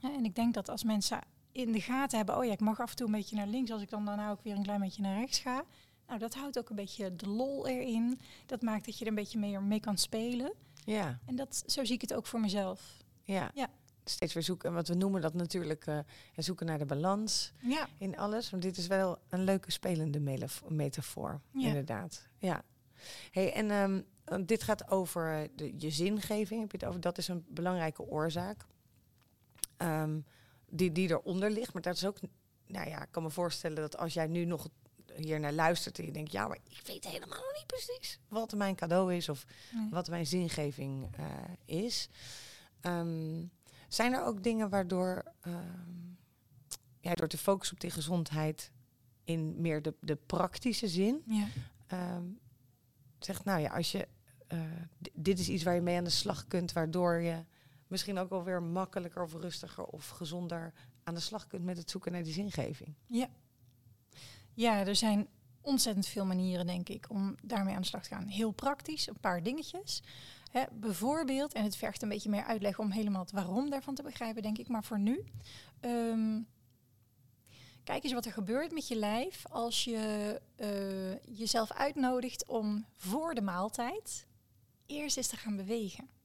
En 0.00 0.24
ik 0.24 0.34
denk 0.34 0.54
dat 0.54 0.68
als 0.68 0.84
mensen 0.84 1.20
in 1.56 1.72
de 1.72 1.80
gaten 1.80 2.16
hebben, 2.16 2.36
oh 2.36 2.44
ja, 2.44 2.52
ik 2.52 2.60
mag 2.60 2.80
af 2.80 2.90
en 2.90 2.96
toe 2.96 3.06
een 3.06 3.12
beetje 3.12 3.36
naar 3.36 3.46
links, 3.46 3.70
als 3.70 3.82
ik 3.82 3.90
dan 3.90 4.04
daarna 4.04 4.30
ook 4.30 4.42
weer 4.42 4.56
een 4.56 4.62
klein 4.62 4.80
beetje 4.80 5.02
naar 5.02 5.18
rechts 5.18 5.38
ga. 5.38 5.64
Nou, 6.06 6.18
dat 6.18 6.34
houdt 6.34 6.58
ook 6.58 6.68
een 6.70 6.76
beetje 6.76 7.16
de 7.16 7.28
lol 7.28 7.66
erin. 7.66 8.20
Dat 8.46 8.62
maakt 8.62 8.84
dat 8.84 8.98
je 8.98 9.04
er 9.04 9.10
een 9.10 9.16
beetje 9.16 9.38
mee, 9.38 9.58
mee 9.60 9.80
kan 9.80 9.98
spelen. 9.98 10.52
Ja, 10.84 11.18
En 11.26 11.36
dat, 11.36 11.62
zo 11.66 11.84
zie 11.84 11.94
ik 11.94 12.00
het 12.00 12.14
ook 12.14 12.26
voor 12.26 12.40
mezelf. 12.40 13.04
ja. 13.22 13.50
Ja. 13.54 13.68
Steeds 14.08 14.34
weer 14.34 14.42
zoeken. 14.42 14.68
En 14.68 14.74
wat 14.74 14.88
we 14.88 14.94
noemen 14.94 15.20
dat 15.20 15.34
natuurlijk 15.34 15.86
eh, 15.86 15.98
zoeken 16.36 16.66
naar 16.66 16.78
de 16.78 16.86
balans. 16.86 17.52
Ja, 17.62 17.88
in 17.98 18.18
alles. 18.18 18.50
Want 18.50 18.62
dit 18.62 18.76
is 18.76 18.86
wel 18.86 19.18
een 19.28 19.44
leuke 19.44 19.70
spelende 19.70 20.20
metafoor, 20.68 21.40
Ja. 21.52 21.66
inderdaad. 21.66 22.28
Ja. 22.38 22.62
Hey, 23.30 23.52
en 23.52 23.70
ehm, 23.70 24.00
want 24.24 24.48
dit 24.48 24.62
gaat 24.62 24.90
over 24.90 25.48
de, 25.56 25.74
je 25.78 25.90
zingeving. 25.90 26.60
Heb 26.60 26.70
je 26.72 26.76
het 26.78 26.86
over? 26.86 27.00
Dat 27.00 27.18
is 27.18 27.28
een 27.28 27.44
belangrijke 27.48 28.02
oorzaak. 28.02 28.64
Ehm, 29.76 30.18
die, 30.76 30.92
die 30.92 31.08
eronder 31.08 31.50
ligt. 31.50 31.72
Maar 31.72 31.82
dat 31.82 31.96
is 31.96 32.06
ook, 32.06 32.18
nou 32.66 32.88
ja, 32.88 33.02
ik 33.02 33.08
kan 33.10 33.22
me 33.22 33.30
voorstellen 33.30 33.76
dat 33.76 33.96
als 33.96 34.14
jij 34.14 34.26
nu 34.26 34.44
nog 34.44 34.68
hier 35.16 35.40
naar 35.40 35.52
luistert 35.52 35.98
en 35.98 36.04
je 36.04 36.12
denkt, 36.12 36.32
ja, 36.32 36.48
maar 36.48 36.58
ik 36.68 36.80
weet 36.86 37.04
helemaal 37.04 37.52
niet 37.56 37.66
precies 37.66 38.18
wat 38.28 38.54
mijn 38.54 38.74
cadeau 38.74 39.14
is 39.14 39.28
of 39.28 39.46
nee. 39.72 39.90
wat 39.90 40.08
mijn 40.08 40.26
zingeving 40.26 41.16
eh, 41.16 41.84
is. 41.84 42.08
Ehm, 42.80 43.44
zijn 43.88 44.12
er 44.12 44.24
ook 44.24 44.42
dingen 44.42 44.68
waardoor 44.68 45.22
ehm, 45.40 46.06
ja, 47.00 47.14
door 47.14 47.28
te 47.28 47.38
focussen 47.38 47.74
op 47.74 47.80
die 47.80 47.90
gezondheid 47.90 48.70
in 49.24 49.60
meer 49.60 49.82
de, 49.82 49.94
de 50.00 50.16
praktische 50.16 50.88
zin, 50.88 51.22
ja. 51.26 51.46
ehm, 51.86 52.24
zegt 53.18 53.44
nou 53.44 53.60
ja, 53.60 53.70
als 53.70 53.92
je 53.92 54.08
eh, 54.46 54.60
dit 55.12 55.38
is 55.38 55.48
iets 55.48 55.62
waar 55.62 55.74
je 55.74 55.80
mee 55.80 55.96
aan 55.96 56.04
de 56.04 56.10
slag 56.10 56.46
kunt, 56.46 56.72
waardoor 56.72 57.20
je 57.20 57.44
misschien 57.86 58.18
ook 58.18 58.30
wel 58.30 58.44
weer 58.44 58.62
makkelijker 58.62 59.22
of 59.22 59.32
rustiger 59.32 59.84
of 59.84 60.08
gezonder 60.08 60.72
aan 61.04 61.14
de 61.14 61.20
slag 61.20 61.46
kunt 61.46 61.64
met 61.64 61.76
het 61.76 61.90
zoeken 61.90 62.12
naar 62.12 62.22
die 62.22 62.32
zingeving. 62.32 62.94
Ja, 64.54 64.86
er 64.86 64.96
zijn 64.96 65.28
ontzettend 65.60 66.06
veel 66.06 66.24
manieren, 66.24 66.66
denk 66.66 66.88
ik, 66.88 67.06
om 67.10 67.34
daarmee 67.42 67.74
aan 67.74 67.80
de 67.80 67.86
slag 67.86 68.02
te 68.02 68.08
gaan. 68.08 68.26
Heel 68.26 68.50
praktisch, 68.50 69.06
een 69.06 69.20
paar 69.20 69.42
dingetjes. 69.42 70.02
Hè, 70.50 70.64
bijvoorbeeld, 70.72 71.52
en 71.52 71.64
het 71.64 71.76
vergt 71.76 72.02
een 72.02 72.08
beetje 72.08 72.30
meer 72.30 72.44
uitleg 72.44 72.78
om 72.78 72.90
helemaal 72.90 73.22
het 73.22 73.32
waarom 73.32 73.70
daarvan 73.70 73.94
te 73.94 74.02
begrijpen, 74.02 74.42
denk 74.42 74.58
ik. 74.58 74.68
Maar 74.68 74.84
voor 74.84 74.98
nu, 74.98 75.24
ehm, 75.80 76.40
kijk 77.84 78.04
eens 78.04 78.12
wat 78.12 78.24
er 78.24 78.32
gebeurt 78.32 78.72
met 78.72 78.88
je 78.88 78.96
lijf 78.96 79.46
als 79.46 79.84
je 79.84 80.40
eh, 80.56 81.38
jezelf 81.38 81.72
uitnodigt 81.72 82.46
om 82.46 82.86
voor 82.94 83.34
de 83.34 83.42
maaltijd 83.42 84.26
eerst 84.86 85.16
eens 85.16 85.26
te 85.26 85.36
gaan 85.36 85.56
bewegen. 85.56 86.15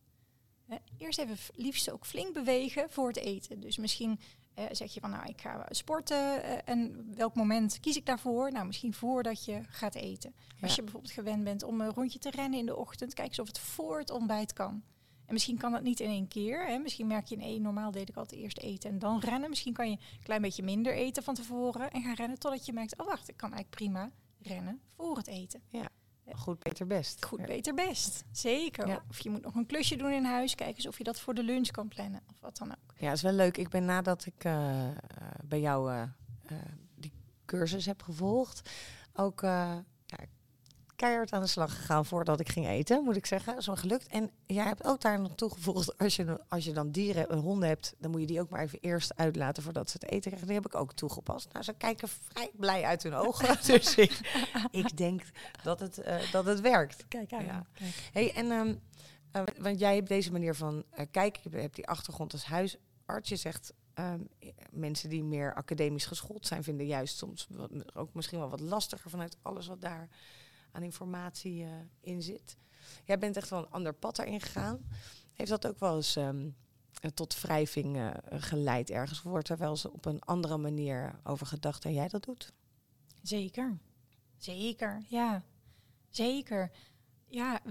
Hè, 0.71 0.77
eerst 0.97 1.19
even 1.19 1.37
liefst 1.55 1.91
ook 1.91 2.05
flink 2.05 2.33
bewegen 2.33 2.89
voor 2.89 3.07
het 3.07 3.17
eten. 3.17 3.59
Dus 3.59 3.77
misschien 3.77 4.19
eh, 4.53 4.65
zeg 4.71 4.93
je 4.93 4.99
van 4.99 5.09
nou, 5.09 5.25
ik 5.29 5.41
ga 5.41 5.65
sporten 5.69 6.43
eh, 6.43 6.57
en 6.73 7.11
welk 7.15 7.35
moment 7.35 7.79
kies 7.79 7.95
ik 7.97 8.05
daarvoor? 8.05 8.51
Nou, 8.51 8.65
misschien 8.65 8.93
voordat 8.93 9.45
je 9.45 9.61
gaat 9.67 9.95
eten. 9.95 10.33
Als 10.61 10.69
Ja. 10.69 10.75
je 10.75 10.81
bijvoorbeeld 10.81 11.13
gewend 11.13 11.43
bent 11.43 11.63
om 11.63 11.81
een 11.81 11.93
rondje 11.93 12.19
te 12.19 12.29
rennen 12.29 12.59
in 12.59 12.65
de 12.65 12.75
ochtend, 12.75 13.13
kijk 13.13 13.27
eens 13.27 13.39
of 13.39 13.47
het 13.47 13.59
voor 13.59 13.99
het 13.99 14.09
ontbijt 14.09 14.53
kan. 14.53 14.83
En 15.25 15.33
misschien 15.33 15.57
kan 15.57 15.71
dat 15.71 15.81
niet 15.83 15.99
in 15.99 16.09
één 16.09 16.27
keer. 16.27 16.65
Hè. 16.67 16.77
Misschien 16.77 17.07
merk 17.07 17.25
je 17.25 17.35
in 17.35 17.41
één, 17.41 17.61
normaal 17.61 17.91
deed 17.91 18.09
ik 18.09 18.15
altijd 18.15 18.41
eerst 18.41 18.57
eten 18.57 18.89
en 18.89 18.99
dan 18.99 19.19
rennen. 19.19 19.49
Misschien 19.49 19.73
kan 19.73 19.89
je 19.89 19.95
een 19.97 20.23
klein 20.23 20.41
beetje 20.41 20.63
minder 20.63 20.93
eten 20.93 21.23
van 21.23 21.35
tevoren 21.35 21.91
en 21.91 22.01
gaan 22.01 22.13
rennen 22.15 22.39
totdat 22.39 22.65
je 22.65 22.73
merkt, 22.73 22.97
oh 22.99 23.05
wacht, 23.05 23.29
ik 23.29 23.37
kan 23.37 23.53
eigenlijk 23.53 23.75
prima 23.83 24.11
rennen 24.41 24.81
voor 24.95 25.17
het 25.17 25.27
eten. 25.27 25.61
Goed, 26.35 26.59
beter, 26.59 26.87
best. 26.87 27.25
Goed, 27.25 27.45
beter 27.45 27.73
best. 27.73 28.23
Zeker. 28.31 28.87
Ja. 28.87 29.03
Of 29.09 29.19
je 29.19 29.29
moet 29.29 29.41
nog 29.41 29.55
een 29.55 29.65
klusje 29.65 29.95
doen 29.95 30.11
in 30.11 30.25
huis. 30.25 30.55
Kijk 30.55 30.75
eens 30.75 30.87
of 30.87 30.97
je 30.97 31.03
dat 31.03 31.19
voor 31.19 31.33
de 31.33 31.43
lunch 31.43 31.71
kan 31.71 31.87
plannen. 31.87 32.21
Of 32.29 32.39
wat 32.39 32.57
dan 32.57 32.71
ook. 32.71 32.93
Ja, 32.97 33.11
is 33.11 33.21
wel 33.21 33.31
leuk. 33.31 33.57
Ik 33.57 33.69
ben 33.69 33.85
nadat 33.85 34.25
ik 34.25 34.43
eh, 34.43 34.87
eh, 34.87 34.95
bij 35.43 35.59
jou 35.59 35.91
eh, 35.91 36.03
die 36.95 37.11
cursus 37.45 37.85
heb 37.85 38.01
gevolgd, 38.01 38.69
ook 39.13 39.41
keihard 41.01 41.31
aan 41.31 41.41
de 41.41 41.47
slag 41.47 41.75
gegaan 41.75 42.05
voordat 42.05 42.39
ik 42.39 42.49
ging 42.49 42.67
eten, 42.67 43.03
moet 43.03 43.15
ik 43.15 43.25
zeggen. 43.25 43.49
Dat 43.51 43.59
is 43.61 43.65
wel 43.65 43.75
gelukt. 43.75 44.07
En 44.07 44.31
jij 44.45 44.63
hebt 44.63 44.83
ook 44.83 45.01
daar 45.01 45.19
nog 45.21 45.35
toegevoegd, 45.35 45.97
als 46.03 46.15
je, 46.15 46.39
als 46.47 46.65
je 46.65 46.73
dan 46.73 46.91
dieren, 46.91 47.33
een 47.33 47.39
honden 47.39 47.67
hebt, 47.67 47.93
dan 47.97 48.11
moet 48.11 48.19
je 48.21 48.27
die 48.27 48.39
ook 48.41 48.49
maar 48.49 48.61
even 48.61 48.79
eerst 48.81 49.15
uitlaten 49.15 49.63
voordat 49.63 49.89
ze 49.89 49.97
het 49.99 50.09
eten 50.11 50.21
krijgen. 50.21 50.47
Die 50.47 50.55
heb 50.55 50.65
ik 50.65 50.75
ook 50.75 50.93
toegepast. 50.93 51.53
Nou, 51.53 51.63
ze 51.63 51.73
kijken 51.73 52.07
vrij 52.07 52.51
blij 52.53 52.83
uit 52.83 53.03
hun 53.03 53.13
ogen. 53.13 53.57
dus 53.67 53.95
ik, 53.95 54.19
ik 54.71 54.97
denk 54.97 55.21
dat 55.63 55.79
het, 55.79 55.97
eh, 55.97 56.31
dat 56.31 56.45
het 56.45 56.59
werkt. 56.61 57.05
Kijk 57.07 57.33
aan. 57.33 57.45
Ja. 57.45 57.65
Hey, 58.11 58.33
en 58.33 58.51
ehm, 58.51 58.75
eh, 59.31 59.43
want 59.57 59.79
jij 59.79 59.95
hebt 59.95 60.07
deze 60.07 60.31
manier 60.31 60.55
van 60.55 60.83
eh, 60.89 61.05
kijken, 61.11 61.51
je 61.51 61.57
hebt 61.57 61.75
die 61.75 61.87
achtergrond 61.87 62.31
als 62.33 62.45
huisarts. 62.45 63.29
Je 63.29 63.35
zegt 63.35 63.73
ehm, 63.93 64.19
mensen 64.71 65.09
die 65.09 65.23
meer 65.23 65.53
academisch 65.53 66.05
geschoold 66.05 66.47
zijn, 66.47 66.63
vinden 66.63 66.85
juist 66.85 67.17
soms 67.17 67.47
wat- 67.49 67.95
ook 67.95 68.13
misschien 68.13 68.39
wel 68.39 68.49
wat 68.49 68.59
lastiger 68.59 69.09
vanuit 69.09 69.37
alles 69.41 69.67
wat 69.67 69.81
daar 69.81 70.09
aan 70.71 70.83
informatie 70.83 71.63
eh, 71.63 71.69
in 71.99 72.21
zit. 72.21 72.57
Jij 73.05 73.17
bent 73.17 73.37
echt 73.37 73.49
wel 73.49 73.59
een 73.59 73.71
ander 73.71 73.93
pad 73.93 74.15
daarin 74.15 74.41
gegaan. 74.41 74.79
Heeft 75.33 75.49
dat 75.49 75.67
ook 75.67 75.79
wel 75.79 75.95
eens 75.95 76.15
ehm, 76.15 76.49
eh, 77.01 77.09
tot 77.11 77.41
wrijving 77.41 77.97
eh, 77.97 78.11
geleid 78.29 78.89
ergens? 78.89 79.21
Wordt 79.21 79.49
er 79.49 79.57
wel 79.57 79.69
eens 79.69 79.85
op 79.85 80.05
een 80.05 80.21
andere 80.21 80.57
manier 80.57 81.19
over 81.23 81.45
gedacht 81.45 81.83
dan 81.83 81.93
jij 81.93 82.07
dat 82.07 82.23
doet? 82.23 82.53
Zeker. 83.21 83.77
Zeker, 84.37 85.03
ja. 85.07 85.43
Zeker. 86.09 86.71
Ja, 87.27 87.61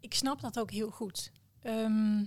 ik 0.00 0.14
snap 0.14 0.40
dat 0.40 0.58
ook 0.58 0.70
heel 0.70 0.90
goed. 0.90 1.32
Ehm, 1.62 2.24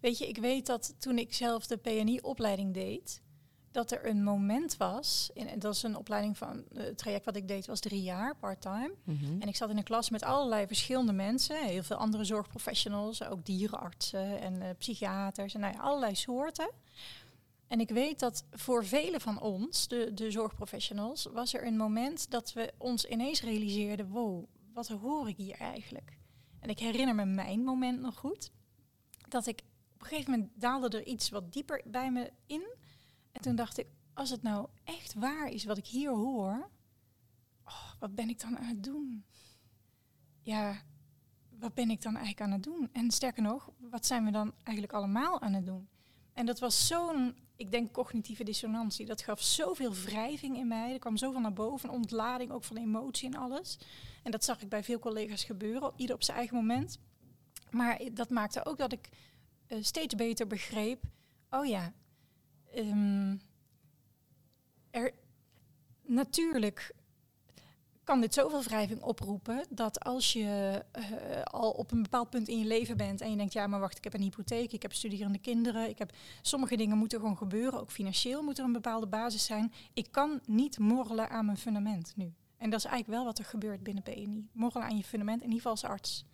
weet 0.00 0.18
je, 0.18 0.28
ik 0.28 0.38
weet 0.38 0.66
dat 0.66 0.94
toen 0.98 1.18
ik 1.18 1.34
zelf 1.34 1.66
de 1.66 1.76
PNI-opleiding 1.76 2.74
deed, 2.74 3.22
dat 3.70 3.90
er 3.90 4.06
een 4.06 4.22
moment 4.22 4.76
was, 4.76 5.30
en 5.34 5.58
dat 5.58 5.74
is 5.74 5.82
een 5.82 5.96
opleiding 5.96 6.38
van, 6.38 6.64
eh, 6.72 6.82
het 6.82 6.98
traject 6.98 7.24
wat 7.24 7.36
ik 7.36 7.48
deed 7.48 7.66
was 7.66 7.80
drie 7.80 8.02
jaar, 8.02 8.36
part-time. 8.36 8.92
En 9.40 9.48
ik 9.48 9.56
zat 9.56 9.70
in 9.70 9.76
een 9.76 9.82
klas 9.82 10.10
met 10.10 10.22
allerlei 10.22 10.66
verschillende 10.66 11.12
mensen, 11.12 11.64
heel 11.64 11.82
veel 11.82 11.96
andere 11.96 12.24
zorgprofessionals, 12.24 13.24
ook 13.24 13.44
dierenartsen 13.44 14.40
en 14.40 14.62
eh, 14.62 14.68
psychiaters 14.78 15.54
en 15.54 15.60
nou 15.60 15.74
ja, 15.74 15.80
allerlei 15.80 16.14
soorten. 16.14 16.70
En 17.66 17.80
ik 17.80 17.88
weet 17.88 18.18
dat 18.18 18.44
voor 18.50 18.84
velen 18.84 19.20
van 19.20 19.40
ons, 19.40 19.88
de, 19.88 20.14
de 20.14 20.30
zorgprofessionals, 20.30 21.24
was 21.32 21.54
er 21.54 21.66
een 21.66 21.76
moment 21.76 22.30
dat 22.30 22.52
we 22.52 22.72
ons 22.78 23.04
ineens 23.04 23.42
realiseerden, 23.42 24.08
wow, 24.08 24.44
wat 24.72 24.88
hoor 24.88 25.28
ik 25.28 25.36
hier 25.36 25.56
eigenlijk? 25.56 26.18
En 26.60 26.68
ik 26.68 26.78
herinner 26.78 27.14
me 27.14 27.24
mijn 27.24 27.64
moment 27.64 28.00
nog 28.00 28.16
goed, 28.16 28.50
dat 29.28 29.46
ik 29.46 29.62
op 29.94 30.00
een 30.00 30.06
gegeven 30.06 30.30
moment 30.30 30.50
daalde 30.54 30.98
er 30.98 31.06
iets 31.06 31.28
wat 31.28 31.52
dieper 31.52 31.82
bij 31.84 32.10
me 32.10 32.30
in. 32.46 32.62
En 33.32 33.40
toen 33.40 33.56
dacht 33.56 33.78
ik, 33.78 33.86
als 34.14 34.30
het 34.30 34.42
nou 34.42 34.68
echt 34.84 35.14
waar 35.14 35.48
is 35.48 35.64
wat 35.64 35.78
ik 35.78 35.86
hier 35.86 36.10
hoor, 36.10 36.70
oh, 37.64 37.92
wat 37.98 38.14
ben 38.14 38.28
ik 38.28 38.40
dan 38.40 38.58
aan 38.58 38.68
het 38.68 38.84
doen? 38.84 39.24
Ja, 40.42 40.82
wat 41.58 41.74
ben 41.74 41.90
ik 41.90 42.02
dan 42.02 42.16
eigenlijk 42.16 42.40
aan 42.40 42.52
het 42.52 42.62
doen? 42.62 42.88
En 42.92 43.10
sterker 43.10 43.42
nog, 43.42 43.70
wat 43.78 44.06
zijn 44.06 44.24
we 44.24 44.30
dan 44.30 44.54
eigenlijk 44.62 44.92
allemaal 44.92 45.40
aan 45.40 45.52
het 45.52 45.66
doen? 45.66 45.88
En 46.32 46.46
dat 46.46 46.58
was 46.58 46.86
zo'n, 46.86 47.36
ik 47.56 47.70
denk, 47.70 47.92
cognitieve 47.92 48.44
dissonantie. 48.44 49.06
Dat 49.06 49.22
gaf 49.22 49.42
zoveel 49.42 49.94
wrijving 49.94 50.56
in 50.56 50.68
mij. 50.68 50.92
Er 50.92 50.98
kwam 50.98 51.16
zoveel 51.16 51.40
naar 51.40 51.52
boven, 51.52 51.90
ontlading 51.90 52.50
ook 52.50 52.64
van 52.64 52.76
emotie 52.76 53.28
en 53.28 53.40
alles. 53.40 53.78
En 54.22 54.30
dat 54.30 54.44
zag 54.44 54.62
ik 54.62 54.68
bij 54.68 54.84
veel 54.84 54.98
collega's 54.98 55.44
gebeuren, 55.44 55.92
ieder 55.96 56.14
op 56.14 56.22
zijn 56.22 56.36
eigen 56.36 56.56
moment. 56.56 56.98
Maar 57.70 58.00
dat 58.12 58.30
maakte 58.30 58.64
ook 58.64 58.78
dat 58.78 58.92
ik 58.92 59.08
eh, 59.66 59.78
steeds 59.82 60.14
beter 60.14 60.46
begreep, 60.46 61.02
oh 61.50 61.66
ja, 61.66 61.92
ehm, 62.74 63.36
er, 64.90 65.12
natuurlijk 66.06 66.94
kan 68.04 68.20
dit 68.20 68.34
zoveel 68.34 68.62
wrijving 68.62 69.02
oproepen 69.02 69.64
dat 69.68 70.00
als 70.00 70.32
je 70.32 70.84
eh, 70.92 71.42
al 71.42 71.70
op 71.70 71.92
een 71.92 72.02
bepaald 72.02 72.30
punt 72.30 72.48
in 72.48 72.58
je 72.58 72.64
leven 72.64 72.96
bent 72.96 73.20
en 73.20 73.30
je 73.30 73.36
denkt, 73.36 73.52
ja, 73.52 73.66
maar 73.66 73.80
wacht, 73.80 73.96
ik 73.96 74.04
heb 74.04 74.14
een 74.14 74.20
hypotheek, 74.20 74.72
ik 74.72 74.82
heb 74.82 74.92
studerende 74.92 75.38
kinderen, 75.38 75.88
ik 75.88 75.98
heb 75.98 76.12
sommige 76.42 76.76
dingen 76.76 76.98
moeten 76.98 77.20
gewoon 77.20 77.36
gebeuren, 77.36 77.80
ook 77.80 77.90
financieel 77.90 78.42
moet 78.42 78.58
er 78.58 78.64
een 78.64 78.72
bepaalde 78.72 79.06
basis 79.06 79.44
zijn. 79.44 79.72
Ik 79.92 80.06
kan 80.10 80.40
niet 80.46 80.78
morrelen 80.78 81.30
aan 81.30 81.44
mijn 81.44 81.56
fundament 81.56 82.12
nu. 82.16 82.34
En 82.56 82.70
dat 82.70 82.78
is 82.78 82.84
eigenlijk 82.84 83.16
wel 83.16 83.24
wat 83.24 83.38
er 83.38 83.44
gebeurt 83.44 83.82
binnen 83.82 84.02
PNI. 84.02 84.48
Morrelen 84.52 84.88
aan 84.88 84.96
je 84.96 85.04
fundament, 85.04 85.42
in 85.42 85.52
ieder 85.52 85.56
geval 85.56 85.72
als 85.72 85.84
arts. 85.84 86.24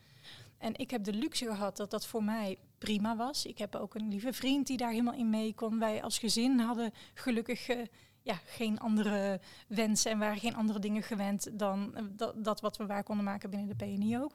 En 0.59 0.77
ik 0.77 0.91
heb 0.91 1.05
de 1.05 1.13
luxe 1.13 1.45
gehad 1.47 1.77
dat 1.77 1.91
dat 1.91 2.07
voor 2.07 2.25
mij 2.25 2.59
prima 2.79 3.17
was. 3.17 3.47
Ik 3.47 3.59
heb 3.59 3.75
ook 3.75 3.95
een 3.95 4.09
lieve 4.09 4.33
vriend 4.33 4.67
die 4.67 4.77
daar 4.77 4.91
helemaal 4.91 5.15
in 5.15 5.31
mee 5.31 5.55
kon. 5.55 5.79
Wij 5.79 6.03
als 6.03 6.19
gezin 6.19 6.59
hadden 6.59 6.93
gelukkig 7.15 7.69
eh, 7.69 7.87
ja, 8.23 8.35
geen 8.45 8.79
andere 8.79 9.41
wensen 9.69 10.11
en 10.11 10.19
waren 10.19 10.39
geen 10.39 10.57
andere 10.57 10.79
dingen 10.79 11.03
gewend 11.03 11.59
dan 11.59 11.95
eh, 11.95 12.05
dat, 12.11 12.45
dat 12.45 12.61
wat 12.61 12.77
we 12.77 12.87
waar 12.87 13.05
konden 13.05 13.25
maken 13.25 13.51
binnen 13.51 13.69
de 13.69 13.85
PNI 13.85 14.19
ook. 14.19 14.33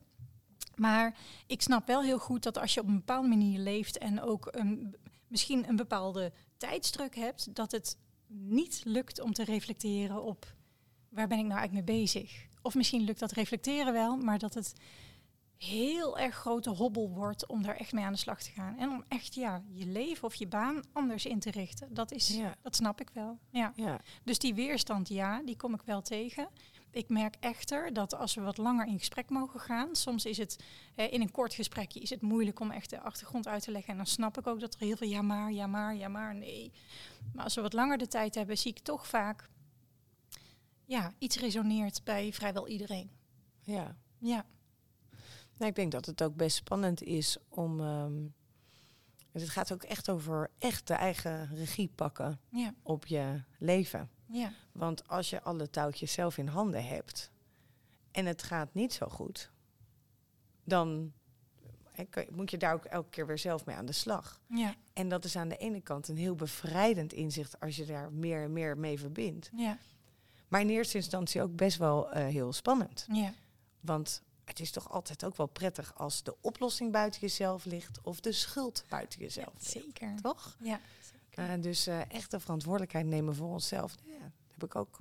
Maar 0.76 1.18
ik 1.48 1.62
snap 1.62 1.88
wel 1.88 2.02
heel 2.02 2.20
goed 2.20 2.44
dat 2.44 2.58
als 2.58 2.74
je 2.74 2.82
op 2.82 2.88
een 2.88 2.96
bepaalde 2.96 3.28
manier 3.28 3.60
leeft 3.60 3.98
en 3.98 4.22
ook 4.22 4.48
een, 4.52 4.96
misschien 5.28 5.70
een 5.70 5.76
bepaalde 5.76 6.32
tijdsdruk 6.58 7.16
hebt, 7.16 7.56
dat 7.56 7.72
het 7.72 7.98
niet 8.28 8.82
lukt 8.86 9.22
om 9.22 9.34
te 9.34 9.44
reflecteren 9.44 10.24
op 10.24 10.56
waar 11.10 11.28
ben 11.28 11.38
ik 11.38 11.46
nou 11.46 11.60
eigenlijk 11.60 11.88
mee 11.88 11.98
bezig. 11.98 12.46
Of 12.62 12.76
misschien 12.76 13.02
lukt 13.02 13.20
dat 13.20 13.32
reflecteren 13.32 13.94
wel, 13.94 14.18
maar 14.18 14.40
dat 14.40 14.54
het 14.54 14.74
heel 15.66 16.18
erg 16.20 16.36
grote 16.36 16.70
hobbel 16.70 17.10
wordt 17.10 17.48
om 17.48 17.62
daar 17.64 17.76
echt 17.76 17.92
mee 17.92 18.04
aan 18.06 18.12
de 18.14 18.18
slag 18.20 18.42
te 18.42 18.52
gaan. 18.52 18.78
En 18.78 18.90
om 18.90 19.04
echt 19.08 19.34
ja, 19.36 19.64
je 19.72 19.86
leven 19.86 20.24
of 20.24 20.36
je 20.36 20.48
baan 20.48 20.84
anders 20.94 21.26
in 21.26 21.40
te 21.40 21.52
richten. 21.52 21.94
Dat, 21.94 22.12
is, 22.12 22.28
Ja. 22.28 22.56
dat 22.62 22.76
snap 22.76 23.02
ik 23.02 23.10
wel. 23.14 23.40
Ja. 23.50 23.72
Ja, 23.76 24.00
Dus 24.24 24.40
die 24.40 24.54
weerstand, 24.54 25.08
ja, 25.08 25.42
die 25.44 25.56
kom 25.56 25.74
ik 25.74 25.82
wel 25.82 26.02
tegen. 26.02 26.50
Ik 26.92 27.10
merk 27.10 27.36
echter 27.40 27.94
dat 27.94 28.16
als 28.16 28.34
we 28.36 28.42
wat 28.42 28.58
langer 28.58 28.88
in 28.88 28.98
gesprek 29.00 29.30
mogen 29.30 29.60
gaan, 29.60 29.96
soms 29.96 30.26
is 30.26 30.38
het 30.38 30.64
eh, 30.96 31.14
in 31.14 31.22
een 31.22 31.32
kort 31.32 31.54
gesprekje 31.54 32.00
is 32.00 32.10
het 32.10 32.22
moeilijk 32.22 32.60
om 32.60 32.72
echt 32.72 32.90
de 32.90 33.02
achtergrond 33.02 33.48
uit 33.48 33.64
te 33.64 33.72
leggen. 33.72 33.92
En 33.92 33.98
dan 33.98 34.06
snap 34.06 34.38
ik 34.38 34.48
ook 34.48 34.60
dat 34.60 34.74
er 34.74 34.80
heel 34.80 34.96
veel 34.96 35.08
ja 35.10 35.22
maar, 35.22 35.52
ja 35.52 35.68
maar, 35.68 35.96
ja 35.96 36.08
maar, 36.08 36.36
nee. 36.36 36.72
Maar 37.34 37.44
als 37.44 37.56
we 37.56 37.62
wat 37.62 37.74
langer 37.74 37.98
de 37.98 38.08
tijd 38.08 38.36
hebben, 38.36 38.58
zie 38.58 38.72
ik 38.72 38.80
toch 38.80 39.08
vaak, 39.08 39.50
ja, 40.86 41.12
iets 41.18 41.38
resoneert 41.40 42.04
bij 42.04 42.34
vrijwel 42.34 42.68
iedereen. 42.68 43.12
ja. 43.62 43.96
Ja, 44.24 44.46
Nou, 45.62 45.74
ik 45.74 45.80
denk 45.80 45.92
dat 45.92 46.06
het 46.06 46.24
ook 46.24 46.36
best 46.36 46.56
spannend 46.56 47.04
is 47.04 47.38
om. 47.50 47.80
ehm, 47.80 48.14
het 49.32 49.50
gaat 49.50 49.74
ook 49.74 49.84
echt 49.84 50.10
over 50.10 50.50
echt 50.58 50.88
de 50.88 50.94
eigen 50.94 51.56
regie 51.56 51.92
pakken 51.96 52.40
ja, 52.50 52.74
op 52.84 53.06
je 53.06 53.42
leven. 53.58 54.10
ja, 54.26 54.52
Want 54.72 55.08
als 55.08 55.30
je 55.30 55.42
alle 55.42 55.70
touwtjes 55.70 56.12
zelf 56.14 56.38
in 56.38 56.48
handen 56.48 56.86
hebt 56.86 57.32
en 58.12 58.26
het 58.26 58.44
gaat 58.44 58.74
niet 58.74 58.94
zo 58.94 59.08
goed, 59.08 59.52
dan 60.64 61.14
moet 62.32 62.52
je 62.52 62.58
daar 62.58 62.74
ook 62.74 62.86
elke 62.86 63.10
keer 63.10 63.28
weer 63.28 63.38
zelf 63.38 63.66
mee 63.66 63.76
aan 63.76 63.86
de 63.86 63.92
slag. 63.92 64.40
ja, 64.48 64.76
En 64.94 65.10
dat 65.10 65.26
is 65.26 65.36
aan 65.36 65.50
de 65.50 65.58
ene 65.58 65.82
kant 65.82 66.08
een 66.08 66.18
heel 66.18 66.36
bevrijdend 66.36 67.14
inzicht 67.14 67.60
als 67.60 67.76
je 67.76 67.86
daar 67.86 68.12
meer 68.14 68.44
en 68.44 68.54
meer 68.54 68.78
mee 68.78 69.00
verbindt. 69.00 69.50
ja, 69.56 69.78
Maar 70.48 70.62
in 70.62 70.70
eerste 70.70 70.98
instantie 70.98 71.42
ook 71.42 71.56
best 71.56 71.78
wel 71.78 72.12
eh, 72.12 72.26
heel 72.28 72.54
spannend. 72.54 73.06
ja, 73.12 73.34
Want 73.80 74.24
het 74.46 74.60
is 74.60 74.72
toch 74.72 74.92
altijd 74.92 75.26
ook 75.26 75.36
wel 75.36 75.48
prettig 75.48 75.98
als 75.98 76.24
de 76.24 76.36
oplossing 76.42 76.92
buiten 76.92 77.22
jezelf 77.22 77.66
ligt 77.66 78.02
of 78.02 78.20
de 78.20 78.32
schuld 78.32 78.84
buiten 78.90 79.20
jezelf 79.20 79.54
zeker. 79.60 80.22
Toch? 80.22 80.56
Ja, 80.60 80.80
Eh, 81.32 81.46
dus 81.60 81.88
eh, 81.88 82.12
echt 82.12 82.32
de 82.32 82.40
verantwoordelijkheid 82.40 83.06
nemen 83.06 83.36
voor 83.36 83.50
onszelf. 83.50 83.96
Ja, 84.04 84.20
dat 84.20 84.52
heb 84.52 84.64
ik 84.64 84.76
ook 84.76 85.00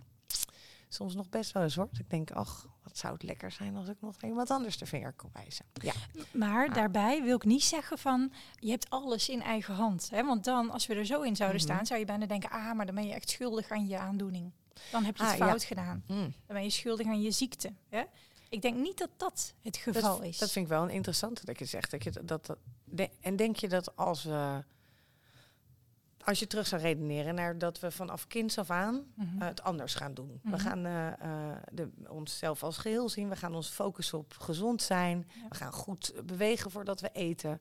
soms 0.88 1.14
nog 1.14 1.29
best 1.29 1.53
wel 1.53 1.62
eens 1.62 1.74
hoor. 1.74 1.88
Ik 1.98 2.11
denk, 2.11 2.31
ach, 2.31 2.68
wat 2.83 2.98
zou 2.98 3.12
het 3.12 3.22
lekker 3.22 3.50
zijn 3.50 3.76
als 3.76 3.88
ik 3.88 3.96
nog 4.00 4.22
iemand 4.22 4.50
anders 4.50 4.79
de 4.79 4.87
vinger 4.87 5.12
kon 5.12 5.31
wijzen. 5.33 5.64
Ja. 5.72 5.92
Maar 6.33 6.68
ah. 6.68 6.74
daarbij 6.74 7.22
wil 7.22 7.37
ik 7.37 7.44
niet 7.44 7.64
zeggen 7.64 7.98
van 7.98 8.33
je 8.59 8.70
hebt 8.70 8.90
alles 8.90 9.29
in 9.29 9.42
eigen 9.42 9.74
hand. 9.74 10.11
Hè? 10.11 10.24
Want 10.24 10.44
dan, 10.44 10.70
als 10.70 10.87
we 10.87 10.94
er 10.94 11.07
zo 11.07 11.22
in 11.22 11.37
zouden 11.37 11.61
mhm. 11.61 11.70
staan, 11.70 11.87
zou 11.87 11.98
je 11.98 12.07
bijna 12.07 12.26
denken, 12.26 12.50
ah, 12.50 12.72
maar 12.72 12.87
dan 12.87 12.94
ben 12.94 13.07
je 13.07 13.12
echt 13.12 13.31
schuldig 13.31 13.70
aan 13.70 13.87
je 13.87 13.98
aandoening. 13.98 14.53
Dan 14.90 15.05
heb 15.05 15.16
je 15.16 15.22
het 15.22 15.40
ah, 15.40 15.48
fout 15.48 15.64
gedaan. 15.64 16.05
Mm. 16.07 16.16
Dan 16.16 16.33
ben 16.46 16.62
je 16.62 16.70
schuldig 16.70 17.07
aan 17.07 17.22
je 17.22 17.31
ziekte. 17.31 17.72
Hè? 17.88 18.03
Ik 18.51 18.63
denk 18.63 18.77
niet 18.77 18.99
dat 18.99 19.11
dat 19.17 19.55
het 19.63 19.77
geval 19.77 20.23
is. 20.23 20.39
Dat 20.39 20.51
vind 20.51 20.65
ik 20.65 20.71
wel 20.71 20.83
een 20.83 20.91
interessante 20.91 21.45
dat 21.45 21.59
je 21.59 21.65
zegt. 21.65 21.91
Dat 21.91 22.05
je 22.05 22.11
dat, 22.11 22.47
dat, 22.47 22.59
en 23.21 23.37
denk 23.37 23.57
je 23.57 23.69
dat 23.69 23.97
als 23.97 24.23
we 24.25 24.65
als 26.25 26.39
je 26.39 26.47
terug 26.47 26.67
zou 26.67 26.83
redeneren 26.83 27.35
naar 27.35 27.59
dat 27.59 27.81
we 27.81 27.91
vanaf 27.91 28.27
kinds 28.27 28.59
af 28.59 28.71
aan 28.71 29.05
mhm. 29.15 29.43
eh, 29.43 29.49
het 29.49 29.63
anders 29.63 29.95
gaan 29.95 30.15
doen. 30.15 30.41
We 30.43 30.49
mhm. 30.49 30.59
gaan 30.59 30.87
uh, 30.87 31.57
de, 31.73 31.91
onszelf 32.09 32.63
als 32.63 32.77
geheel 32.77 33.09
zien. 33.09 33.29
We 33.29 33.37
gaan 33.37 33.55
ons 33.55 33.69
focussen 33.69 34.19
op 34.19 34.35
gezond 34.39 34.83
zijn. 34.83 35.31
We 35.49 35.55
gaan 35.55 35.73
goed 35.73 36.13
bewegen 36.25 36.71
voordat 36.71 37.01
we 37.01 37.11
eten. 37.13 37.61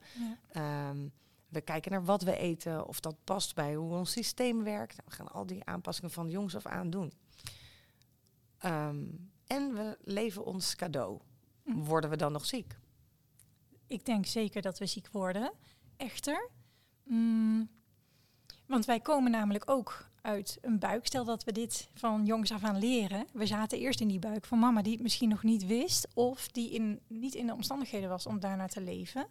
Ehm, 0.52 1.08
we 1.48 1.62
kijken 1.62 1.92
naar 1.92 2.06
wat 2.06 2.22
we 2.22 2.38
eten, 2.38 2.88
of 2.88 3.00
dat 3.00 3.16
past 3.24 3.56
bij 3.56 3.76
hoe 3.76 3.94
ons 3.94 4.12
systeem 4.12 4.64
werkt. 4.64 4.96
We 5.06 5.12
gaan 5.12 5.32
al 5.32 5.46
die 5.46 5.66
aanpassingen 5.66 6.12
van 6.12 6.30
jongs 6.30 6.56
af 6.56 6.66
aan 6.66 6.90
doen. 6.90 7.14
Ehm, 8.58 9.06
en 9.50 9.74
we 9.74 9.98
leven 10.04 10.46
ons 10.46 10.76
cadeau. 10.76 11.20
Worden 11.64 12.10
we 12.10 12.16
dan 12.16 12.32
nog 12.32 12.46
ziek? 12.46 12.78
Ik 13.88 14.06
denk 14.06 14.26
zeker 14.26 14.62
dat 14.62 14.80
we 14.80 14.86
ziek 14.86 15.08
worden. 15.12 15.52
Echter, 15.98 16.50
mm, 17.04 17.70
want 18.66 18.86
wij 18.86 19.00
komen 19.00 19.32
namelijk 19.32 19.70
ook 19.70 20.10
uit 20.22 20.58
een 20.62 20.80
buik. 20.80 21.06
Stel 21.06 21.26
dat 21.26 21.44
we 21.44 21.52
dit 21.52 21.90
van 21.94 22.26
jongs 22.26 22.52
af 22.52 22.64
aan 22.64 22.80
leren. 22.80 23.28
We 23.34 23.46
zaten 23.46 23.80
eerst 23.80 24.02
in 24.02 24.08
die 24.08 24.20
buik 24.20 24.46
van 24.46 24.60
mama 24.60 24.82
die 24.82 24.94
het 24.94 25.02
misschien 25.02 25.30
nog 25.30 25.44
niet 25.44 25.66
wist. 25.66 26.08
Of 26.14 26.48
die 26.48 26.72
in, 26.72 27.00
niet 27.08 27.36
in 27.36 27.48
de 27.48 27.54
omstandigheden 27.54 28.10
was 28.10 28.26
om 28.26 28.40
daarna 28.40 28.68
te 28.68 28.82
leven. 28.82 29.28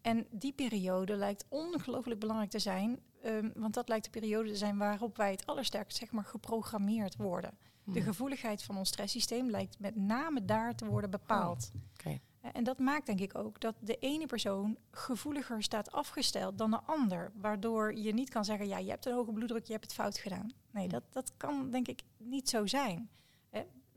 En 0.00 0.26
die 0.30 0.52
periode 0.52 1.16
lijkt 1.16 1.46
ongelooflijk 1.48 2.20
belangrijk 2.20 2.50
te 2.50 2.58
zijn. 2.58 3.00
Um, 3.24 3.52
want 3.54 3.74
dat 3.74 3.88
lijkt 3.88 4.04
de 4.04 4.10
periode 4.10 4.48
te 4.48 4.56
zijn 4.56 4.78
waarop 4.78 5.16
wij 5.16 5.30
het 5.30 5.46
allersterkst 5.46 5.98
zeg 5.98 6.10
maar, 6.10 6.24
geprogrammeerd 6.24 7.16
worden. 7.16 7.58
De 7.86 7.92
hmm. 7.92 8.02
gevoeligheid 8.02 8.62
van 8.62 8.76
ons 8.76 8.88
stresssysteem 8.88 9.50
lijkt 9.50 9.78
met 9.78 9.96
name 9.96 10.44
daar 10.44 10.74
te 10.74 10.86
worden 10.86 11.10
bepaald. 11.10 11.70
Oh, 11.72 12.12
en 12.52 12.64
dat 12.64 12.78
maakt 12.78 13.06
denk 13.06 13.20
ik 13.20 13.38
ook 13.38 13.60
dat 13.60 13.74
de 13.80 13.96
ene 13.96 14.26
persoon 14.26 14.76
gevoeliger 14.90 15.62
staat 15.62 15.92
afgesteld 15.92 16.58
dan 16.58 16.70
de 16.70 16.80
ander. 16.80 17.32
Waardoor 17.34 17.94
je 17.94 18.14
niet 18.14 18.30
kan 18.30 18.44
zeggen, 18.44 18.68
ja, 18.68 18.78
je 18.78 18.90
hebt 18.90 19.06
een 19.06 19.12
hoge 19.14 19.32
bloeddruk, 19.32 19.64
je 19.64 19.72
hebt 19.72 19.84
het 19.84 19.94
fout 19.94 20.18
gedaan. 20.18 20.50
Nee, 20.70 20.88
dat, 20.88 21.02
dat 21.10 21.32
kan 21.36 21.70
denk 21.70 21.88
ik 21.88 22.02
niet 22.16 22.48
zo 22.48 22.66
zijn. 22.66 23.10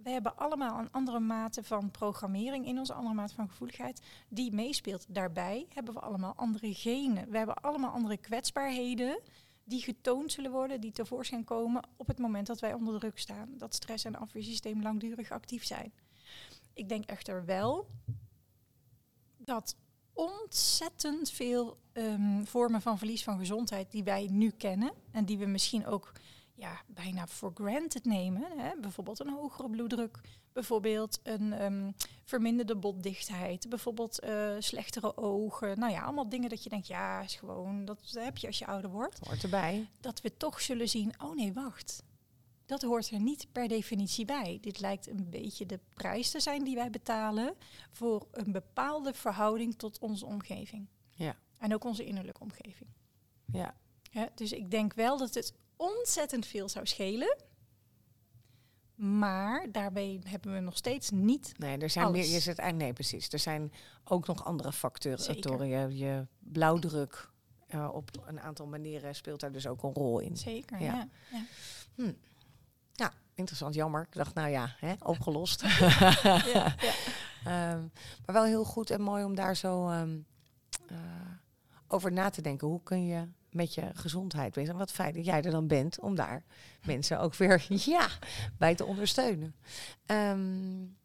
We 0.04 0.10
hebben 0.10 0.38
allemaal 0.38 0.80
een 0.80 0.92
andere 0.92 1.20
mate 1.20 1.64
van 1.64 1.92
programmering 1.92 2.66
in 2.66 2.80
ons, 2.80 2.92
andere 2.92 3.16
mate 3.16 3.34
van 3.34 3.50
gevoeligheid, 3.50 4.02
die 4.30 4.52
meespeelt. 4.52 5.06
Daarbij 5.10 5.66
hebben 5.74 5.94
we 5.94 6.00
allemaal 6.00 6.34
andere 6.36 6.74
genen. 6.74 7.30
We 7.30 7.38
hebben 7.38 7.56
allemaal 7.56 7.92
andere 7.92 8.18
kwetsbaarheden 8.18 9.20
die 9.70 9.82
getoond 9.82 10.32
zullen 10.32 10.52
worden, 10.52 10.82
die 10.82 10.92
tevoorschijn 10.92 11.44
komen 11.44 11.88
op 11.98 12.08
het 12.08 12.20
moment 12.20 12.48
dat 12.48 12.60
wij 12.60 12.74
onder 12.74 13.00
druk 13.00 13.20
staan. 13.20 13.54
Dat 13.58 13.74
stress- 13.74 14.06
en 14.06 14.16
afweersysteem 14.16 14.82
langdurig 14.82 15.32
actief 15.32 15.66
zijn. 15.66 15.94
Ik 16.74 16.90
denk 16.90 17.06
echter 17.06 17.46
wel 17.46 17.88
dat 19.38 19.76
ontzettend 20.14 21.30
veel 21.30 21.78
ehm, 21.92 22.44
vormen 22.44 22.82
van 22.82 22.98
verlies 22.98 23.24
van 23.24 23.38
gezondheid 23.38 23.92
die 23.92 24.04
wij 24.04 24.28
nu 24.32 24.50
kennen 24.50 24.92
en 25.12 25.26
die 25.26 25.38
we 25.38 25.46
misschien 25.46 25.86
ook 25.86 26.12
ja, 26.60 26.82
bijna 26.88 27.28
for 27.28 27.52
granted 27.54 28.06
nemen. 28.06 28.44
Hè? 28.58 28.72
Bijvoorbeeld 28.82 29.20
een 29.20 29.30
hogere 29.30 29.70
bloeddruk, 29.70 30.20
bijvoorbeeld 30.54 31.20
een 31.24 31.64
um, 31.64 31.96
verminderde 32.24 32.76
botdichtheid, 32.76 33.70
bijvoorbeeld 33.70 34.24
uh, 34.24 34.56
slechtere 34.60 35.18
ogen. 35.18 35.80
Nou 35.80 35.92
ja, 35.92 36.02
allemaal 36.02 36.30
dingen 36.30 36.50
dat 36.50 36.64
je 36.64 36.70
denkt, 36.70 36.88
ja, 36.88 37.22
is 37.22 37.36
gewoon, 37.36 37.86
dat 37.86 38.12
heb 38.14 38.38
je 38.38 38.48
als 38.48 38.60
je 38.60 38.66
ouder 38.66 38.92
wordt. 38.92 39.20
Hoort 39.28 39.44
erbij. 39.44 39.90
Dat 40.00 40.22
we 40.22 40.38
toch 40.38 40.62
zullen 40.62 40.90
zien, 40.90 41.14
oh 41.22 41.36
nee, 41.36 41.54
wacht. 41.54 42.04
Dat 42.66 42.82
hoort 42.82 43.10
er 43.10 43.20
niet 43.20 43.48
per 43.52 43.68
definitie 43.68 44.26
bij. 44.26 44.58
Dit 44.62 44.80
lijkt 44.80 45.08
een 45.08 45.30
beetje 45.30 45.66
de 45.66 45.80
prijs 45.94 46.32
te 46.32 46.40
zijn 46.40 46.64
die 46.64 46.76
wij 46.76 46.90
betalen 46.90 47.56
voor 47.92 48.28
een 48.32 48.52
bepaalde 48.52 49.14
verhouding 49.14 49.76
tot 49.76 50.00
onze 50.00 50.26
omgeving. 50.26 50.88
Ja. 51.10 51.36
En 51.58 51.74
ook 51.74 51.84
onze 51.84 52.06
innerlijke 52.06 52.42
omgeving. 52.42 52.90
Ja. 53.52 53.76
ja. 54.12 54.30
Dus 54.36 54.52
ik 54.52 54.72
denk 54.72 54.94
wel 54.94 55.18
dat 55.18 55.34
het 55.34 55.54
ontzettend 55.80 56.46
veel 56.46 56.70
zou 56.70 56.86
schelen. 56.86 57.38
Maar 58.96 59.72
daarbij 59.72 60.22
hebben 60.24 60.54
we 60.54 60.60
nog 60.60 60.78
steeds 60.78 61.10
niet. 61.10 61.54
Nee, 61.58 61.78
er 61.78 61.90
zijn 61.90 62.12
meer. 62.12 62.26
Je 62.26 62.40
zit 62.40 62.58
eigenlijk 62.58 62.78
nee, 62.78 62.94
precies. 62.94 63.30
Er 63.30 63.40
zijn 63.40 63.74
ook 64.04 64.28
nog 64.28 64.46
andere 64.46 64.72
factoren. 64.72 65.68
Je, 65.68 65.98
je 65.98 66.28
blauwdruk 66.40 67.30
uh, 67.70 67.90
op 67.92 68.10
een 68.26 68.40
aantal 68.40 68.68
manieren 68.68 69.16
speelt 69.16 69.40
daar 69.40 69.52
dus 69.52 69.68
ook 69.68 69.84
een 69.84 69.94
rol 69.94 70.20
in. 70.20 70.38
Zeker. 70.38 70.82
Ja. 70.82 71.08
ja. 71.32 71.46
Hm. 71.96 72.14
Ja, 72.94 73.14
interessant. 73.34 73.76
Jammer. 73.76 74.02
Ik 74.02 74.16
dacht, 74.16 74.34
nou 74.34 74.50
ja, 74.50 74.76
hè, 74.80 74.94
opgelost. 75.04 75.62
ja, 75.80 76.44
ja. 76.54 76.76
Ehm, 77.44 77.82
maar 78.26 78.36
wel 78.36 78.44
heel 78.44 78.66
goed 78.66 78.90
en 78.90 79.02
mooi 79.02 79.24
om 79.24 79.36
daar 79.36 79.56
zo 79.56 79.90
um, 79.90 80.26
uh, 80.92 80.98
over 81.88 82.12
na 82.12 82.30
te 82.30 82.42
denken. 82.42 82.68
Hoe 82.68 82.84
kun 82.84 83.06
je 83.06 83.28
met 83.52 83.74
je 83.74 83.90
gezondheid 83.94 84.54
bezig. 84.54 84.76
Wat 84.76 84.92
fijn 84.92 85.14
dat 85.14 85.26
jij 85.26 85.42
er 85.42 85.52
dan 85.52 85.68
bent 85.68 86.00
om 86.00 86.16
daar 86.16 86.44
mensen 86.86 87.20
ook 87.20 87.36
weer 87.36 87.66
ja, 87.96 88.10
bij 88.58 88.76
te 88.76 88.86
ondersteunen. 88.86 89.56
Um, 90.06 90.98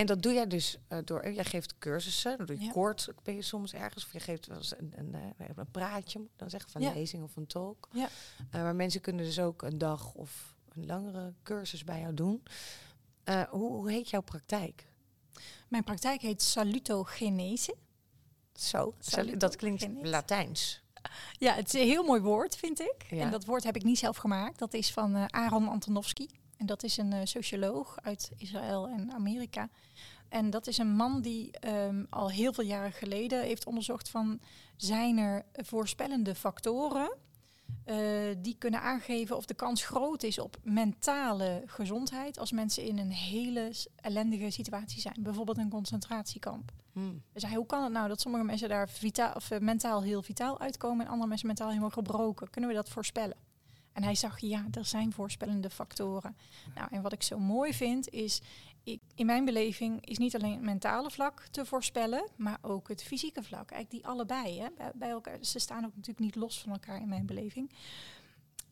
en 0.00 0.06
dat 0.06 0.22
doe 0.22 0.32
jij 0.32 0.46
dus 0.46 0.78
uh, 0.88 0.98
door, 1.04 1.30
jij 1.32 1.44
geeft 1.44 1.78
cursussen, 1.78 2.36
dan 2.36 2.46
doe 2.46 2.58
je 2.58 2.64
ja. 2.64 2.70
kort, 2.70 3.08
ben 3.22 3.34
je 3.34 3.42
soms 3.42 3.74
ergens, 3.74 4.04
of 4.04 4.12
je 4.12 4.20
geeft 4.20 4.46
wel 4.46 4.56
eens 4.56 4.78
een, 4.78 4.92
een, 4.96 5.14
een, 5.14 5.34
eh, 5.36 5.46
een 5.56 5.70
praatje, 5.70 6.20
dan 6.36 6.50
zeggen 6.50 6.70
van 6.70 6.80
ja. 6.80 6.92
lezing 6.92 7.22
of 7.22 7.36
een 7.36 7.46
talk. 7.46 7.88
Ja. 7.92 8.08
Uh, 8.54 8.62
maar 8.62 8.76
mensen 8.76 9.00
kunnen 9.00 9.24
dus 9.24 9.38
ook 9.38 9.62
een 9.62 9.78
dag 9.78 10.14
of 10.14 10.56
een 10.68 10.86
langere 10.86 11.34
cursus 11.42 11.84
bij 11.84 12.00
jou 12.00 12.14
doen. 12.14 12.42
Uh, 13.24 13.42
hoe, 13.42 13.72
hoe 13.72 13.90
heet 13.90 14.10
jouw 14.10 14.20
praktijk? 14.20 14.86
Mijn 15.68 15.84
praktijk 15.84 16.20
heet 16.20 16.42
Salutogenese. 16.42 17.74
Zo, 18.52 18.94
dat 19.38 19.56
klinkt 19.56 19.86
Latijns. 20.02 20.82
Ja, 21.38 21.54
het 21.54 21.74
is 21.74 21.80
een 21.80 21.86
heel 21.86 22.04
mooi 22.04 22.20
woord, 22.20 22.56
vind 22.56 22.80
ik. 22.80 23.06
En 23.10 23.30
dat 23.30 23.44
woord 23.44 23.64
heb 23.64 23.76
ik 23.76 23.84
niet 23.84 23.98
zelf 23.98 24.16
gemaakt. 24.16 24.58
Dat 24.58 24.74
is 24.74 24.92
van 24.92 25.16
uh, 25.16 25.24
Aaron 25.26 25.68
Antonovsky. 25.68 26.26
En 26.56 26.66
dat 26.66 26.82
is 26.82 26.96
een 26.96 27.12
uh, 27.12 27.20
socioloog 27.24 27.98
uit 28.02 28.30
Israël 28.36 28.88
en 28.88 29.12
Amerika. 29.12 29.68
En 30.28 30.50
dat 30.50 30.66
is 30.66 30.78
een 30.78 30.94
man 30.96 31.20
die 31.20 31.50
um, 31.66 32.06
al 32.10 32.30
heel 32.30 32.52
veel 32.52 32.64
jaren 32.64 32.92
geleden 32.92 33.42
heeft 33.42 33.66
onderzocht 33.66 34.08
van... 34.08 34.40
zijn 34.76 35.18
er 35.18 35.44
voorspellende 35.52 36.34
factoren 36.34 37.16
uh, 37.86 38.34
die 38.38 38.56
kunnen 38.58 38.80
aangeven 38.80 39.36
of 39.36 39.44
de 39.44 39.54
kans 39.54 39.84
groot 39.84 40.22
is 40.22 40.38
op 40.38 40.56
mentale 40.62 41.62
gezondheid... 41.66 42.38
als 42.38 42.52
mensen 42.52 42.84
in 42.84 42.98
een 42.98 43.12
hele 43.12 43.72
ellendige 43.96 44.50
situatie 44.50 45.00
zijn. 45.00 45.16
Bijvoorbeeld 45.18 45.58
een 45.58 45.70
concentratiekamp. 45.70 46.72
Hmm. 47.00 47.22
Dus 47.32 47.44
hoe 47.44 47.66
kan 47.66 47.82
het 47.82 47.92
nou 47.92 48.08
dat 48.08 48.20
sommige 48.20 48.44
mensen 48.44 48.68
daar 48.68 48.88
vitaal, 48.88 49.32
of, 49.32 49.50
uh, 49.50 49.58
mentaal 49.58 50.02
heel 50.02 50.22
vitaal 50.22 50.60
uitkomen 50.60 51.04
en 51.04 51.10
andere 51.10 51.28
mensen 51.28 51.46
mentaal 51.46 51.68
helemaal 51.68 51.90
gebroken? 51.90 52.50
Kunnen 52.50 52.70
we 52.70 52.76
dat 52.76 52.88
voorspellen? 52.88 53.36
En 53.92 54.02
hij 54.02 54.14
zag, 54.14 54.38
ja, 54.38 54.66
er 54.70 54.84
zijn 54.84 55.12
voorspellende 55.12 55.70
factoren. 55.70 56.36
Nou, 56.74 56.88
en 56.90 57.02
wat 57.02 57.12
ik 57.12 57.22
zo 57.22 57.38
mooi 57.38 57.74
vind 57.74 58.08
is, 58.08 58.40
ik, 58.82 59.00
in 59.14 59.26
mijn 59.26 59.44
beleving 59.44 60.06
is 60.06 60.18
niet 60.18 60.34
alleen 60.34 60.52
het 60.52 60.62
mentale 60.62 61.10
vlak 61.10 61.46
te 61.50 61.64
voorspellen, 61.64 62.28
maar 62.36 62.58
ook 62.62 62.88
het 62.88 63.02
fysieke 63.02 63.42
vlak. 63.42 63.70
Eigenlijk 63.70 63.90
die 63.90 64.12
allebei, 64.12 64.60
hè, 64.60 64.68
bij, 64.94 65.10
elkaar. 65.10 65.38
Ze 65.40 65.58
staan 65.58 65.84
ook 65.84 65.96
natuurlijk 65.96 66.24
niet 66.24 66.34
los 66.34 66.60
van 66.60 66.72
elkaar 66.72 67.00
in 67.00 67.08
mijn 67.08 67.26
beleving. 67.26 67.70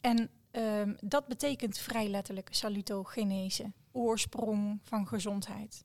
En 0.00 0.30
um, 0.52 0.96
dat 1.00 1.26
betekent 1.26 1.78
vrij 1.78 2.08
letterlijk 2.08 2.48
salutogenese, 2.50 3.72
oorsprong 3.92 4.80
van 4.82 5.06
gezondheid. 5.06 5.84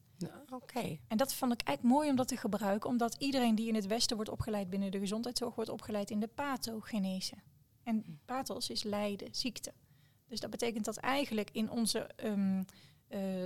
Oké. 0.50 0.98
En 1.08 1.18
dat 1.18 1.34
vond 1.34 1.54
ik 1.54 1.62
eigenlijk 1.62 1.96
mooi 1.96 2.10
om 2.10 2.16
dat 2.16 2.28
te 2.28 2.38
gebruiken, 2.38 2.90
omdat 2.90 3.16
iedereen 3.18 3.56
die 3.56 3.68
in 3.68 3.76
het 3.76 3.88
Westen 3.88 4.16
wordt 4.16 4.32
opgeleid 4.32 4.70
binnen 4.70 4.92
de 4.92 5.00
gezondheidszorg, 5.00 5.56
wordt 5.56 5.70
opgeleid 5.70 6.10
in 6.10 6.20
de 6.20 6.28
pathogenese. 6.28 7.36
En 7.84 8.04
hm. 8.06 8.12
pathos 8.26 8.70
is 8.70 8.84
lijden, 8.84 9.36
ziekte. 9.36 9.74
Dus 10.28 10.40
dat 10.40 10.50
betekent 10.50 10.86
dat 10.86 10.98
eigenlijk 10.98 11.50
in 11.52 11.70
onze, 11.70 12.10
um, 12.24 12.66
uh, 13.10 13.44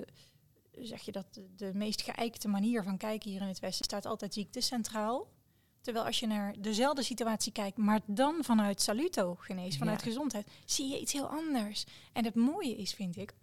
zeg 0.72 1.02
je 1.02 1.12
dat, 1.12 1.42
de, 1.56 1.72
meest 1.74 2.02
geëikte 2.02 2.48
manier 2.48 2.84
van 2.84 2.98
kijken 2.98 3.32
hier 3.32 3.42
in 3.42 3.48
het 3.48 3.60
Westen 3.60 3.86
staat 3.86 4.06
altijd 4.06 4.34
ziekte 4.34 4.62
centraal. 4.62 5.28
Terwijl 5.82 6.06
als 6.06 6.20
je 6.20 6.28
naar 6.28 6.56
dezelfde 6.60 7.04
situatie 7.04 7.52
kijkt, 7.52 7.78
maar 7.78 8.00
dan 8.06 8.44
vanuit 8.44 8.82
salutogenese, 8.82 9.78
vanuit 9.78 10.02
gezondheid, 10.02 10.48
zie 10.66 10.88
je 10.90 11.00
iets 11.00 11.13
heel 11.13 11.28
anders. 11.28 11.86
En 12.13 12.26
het 12.26 12.36
mooie 12.36 12.76
is, 12.76 12.94
vind 12.94 13.18
ik, 13.18 13.34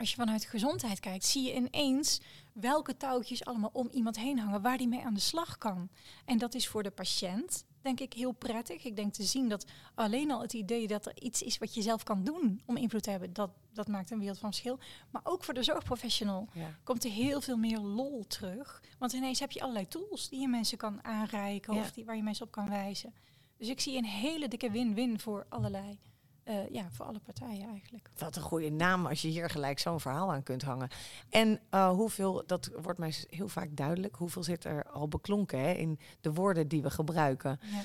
als 0.00 0.10
je 0.10 0.16
vanuit 0.16 0.44
gezondheid 0.44 1.00
kijkt, 1.00 1.24
zie 1.24 1.42
je 1.42 1.54
ineens 1.54 2.20
welke 2.52 2.96
touwtjes 2.96 3.44
allemaal 3.44 3.70
om 3.72 3.88
iemand 3.90 4.16
heen 4.18 4.38
hangen 4.38 4.62
waar 4.62 4.78
die 4.78 4.88
mee 4.88 5.04
aan 5.04 5.14
de 5.14 5.20
slag 5.20 5.58
kan. 5.58 5.88
En 6.24 6.38
dat 6.38 6.54
is 6.54 6.68
voor 6.68 6.82
de 6.82 6.90
patiënt, 6.90 7.64
denk 7.80 8.00
ik, 8.00 8.12
heel 8.12 8.32
prettig. 8.32 8.84
Ik 8.84 8.96
denk 8.96 9.12
te 9.12 9.22
zien 9.22 9.48
dat 9.48 9.64
alleen 9.94 10.30
al 10.30 10.40
het 10.40 10.52
idee 10.52 10.86
dat 10.86 11.06
er 11.06 11.22
iets 11.22 11.42
is 11.42 11.58
wat 11.58 11.74
je 11.74 11.82
zelf 11.82 12.02
kan 12.02 12.24
doen 12.24 12.62
om 12.66 12.76
invloed 12.76 13.02
te 13.02 13.10
hebben, 13.10 13.32
dat 13.32 13.50
dat 13.72 13.88
maakt 13.88 14.10
een 14.10 14.18
wereld 14.18 14.38
van 14.38 14.50
verschil. 14.50 14.78
Maar 15.10 15.22
ook 15.24 15.44
voor 15.44 15.54
de 15.54 15.62
zorgprofessional 15.62 16.48
Ja. 16.52 16.78
komt 16.84 17.04
er 17.04 17.10
heel 17.10 17.40
veel 17.40 17.56
meer 17.56 17.78
lol 17.78 18.24
terug. 18.26 18.82
Want 18.98 19.12
ineens 19.12 19.40
heb 19.40 19.50
je 19.50 19.60
allerlei 19.60 19.88
tools 19.88 20.28
die 20.28 20.40
je 20.40 20.48
mensen 20.48 20.78
kan 20.78 21.04
aanreiken 21.04 21.74
Ja. 21.74 21.80
of 21.80 21.92
die, 21.92 22.04
waar 22.04 22.16
je 22.16 22.22
mensen 22.22 22.46
op 22.46 22.50
kan 22.52 22.68
wijzen. 22.68 23.14
Dus 23.56 23.68
ik 23.68 23.80
zie 23.80 23.96
een 23.96 24.04
hele 24.04 24.48
dikke 24.48 24.70
win-win 24.70 25.20
voor 25.20 25.46
allerlei, 25.48 25.98
eh, 26.44 26.68
ja, 26.70 26.90
voor 26.90 27.06
alle 27.06 27.18
partijen 27.18 27.68
eigenlijk. 27.68 28.10
Wat 28.18 28.36
een 28.36 28.42
goede 28.42 28.70
naam 28.70 29.06
als 29.06 29.22
je 29.22 29.28
hier 29.28 29.50
gelijk 29.50 29.78
zo'n 29.78 30.00
verhaal 30.00 30.32
aan 30.32 30.42
kunt 30.42 30.62
hangen. 30.62 30.88
En 31.30 31.60
eh, 31.70 31.90
hoeveel, 31.90 32.42
dat 32.46 32.70
wordt 32.82 32.98
mij 32.98 33.14
heel 33.28 33.48
vaak 33.48 33.76
duidelijk, 33.76 34.14
hoeveel 34.16 34.42
zit 34.42 34.64
er 34.64 34.84
al 34.84 35.08
beklonken 35.08 35.58
hè, 35.60 35.70
in 35.72 35.98
de 36.20 36.32
woorden 36.32 36.68
die 36.68 36.82
we 36.82 36.90
gebruiken. 36.90 37.60
Ja, 37.62 37.82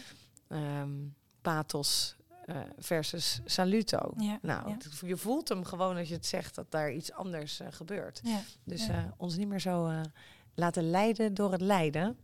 Ehm, 0.47 0.89
pathos 1.41 2.15
eh, 2.45 2.57
versus 2.77 3.41
saluto. 3.45 4.13
ja, 4.17 4.39
Nou, 4.41 4.67
ja. 4.69 4.73
het- 4.73 4.99
je 5.05 5.17
voelt 5.17 5.49
hem 5.49 5.63
gewoon 5.63 5.97
als 5.97 6.07
je 6.07 6.13
het 6.13 6.25
zegt 6.25 6.55
dat 6.55 6.71
daar 6.71 6.91
iets 6.91 7.11
anders 7.11 7.59
gebeurt. 7.69 8.21
Dus 8.63 8.87
ons 9.17 9.37
niet 9.37 9.47
meer 9.47 9.59
zo 9.59 10.01
laten 10.55 10.89
leiden 10.89 11.33
door 11.33 11.51
het 11.51 11.61
lijden, 11.61 12.17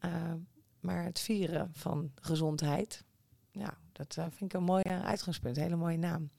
eh, 0.00 0.32
maar 0.80 1.04
het 1.04 1.18
vieren 1.20 1.70
van 1.72 2.10
gezondheid. 2.14 3.04
Ja, 3.50 3.74
dat 3.96 4.16
eh, 4.16 4.24
vind 4.24 4.52
ik 4.52 4.52
een 4.52 4.66
mooi 4.66 4.82
uitgangspunt, 4.82 5.56
een 5.56 5.62
hele 5.62 5.76
mooie 5.76 5.98
naam. 5.98 6.30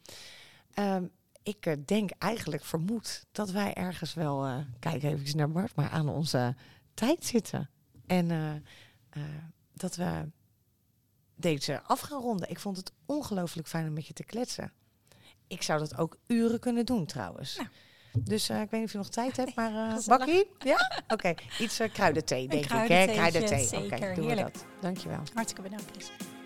Ehm, 0.73 1.05
ik 1.43 1.65
eh, 1.65 1.73
denk 1.85 2.09
eigenlijk, 2.17 2.63
vermoed, 2.63 3.25
dat 3.31 3.51
wij 3.51 3.73
ergens 3.73 4.13
wel, 4.13 4.45
eh 4.45 4.57
kijk 4.79 5.03
even 5.03 5.37
naar 5.37 5.51
Bart, 5.51 5.75
maar 5.75 5.89
aan 5.89 6.09
onze 6.09 6.55
tijd 6.93 7.25
zitten. 7.25 7.69
En 8.05 8.63
dat 9.73 9.95
we 9.95 10.29
deze 11.35 11.81
af 11.81 11.99
gaan 11.99 12.21
ronden. 12.21 12.49
Ik 12.49 12.59
vond 12.59 12.77
het 12.77 12.91
ongelooflijk 13.05 13.67
fijn 13.67 13.87
om 13.87 13.93
met 13.93 14.07
je 14.07 14.13
te 14.13 14.23
kletsen. 14.23 14.71
Ik 15.47 15.61
zou 15.61 15.79
dat 15.79 15.97
ook 15.97 16.17
uren 16.27 16.59
kunnen 16.59 16.85
doen 16.85 17.05
trouwens. 17.05 17.57
Nou. 17.57 17.69
Dus 18.19 18.49
ik 18.49 18.55
weet 18.55 18.71
niet 18.71 18.83
of 18.83 18.91
je 18.91 18.97
nog 18.97 19.09
tijd 19.09 19.37
hebt, 19.37 19.55
maar 19.55 19.99
bakkie? 20.07 20.47
Ja? 20.59 21.03
Oké, 21.07 21.33
iets 21.59 21.79
kruidenthee 21.93 22.47
denk 22.47 22.63
ik. 22.63 22.69
Hè? 22.69 23.05
Kruidenthee. 23.05 23.65
Oké, 23.65 23.67
zeker. 23.67 24.15
doen 24.15 24.27
we 24.27 24.35
dat. 24.35 24.65
Dankjewel. 24.81 25.21
Hartstikke 25.33 25.61
bedankt. 25.69 26.36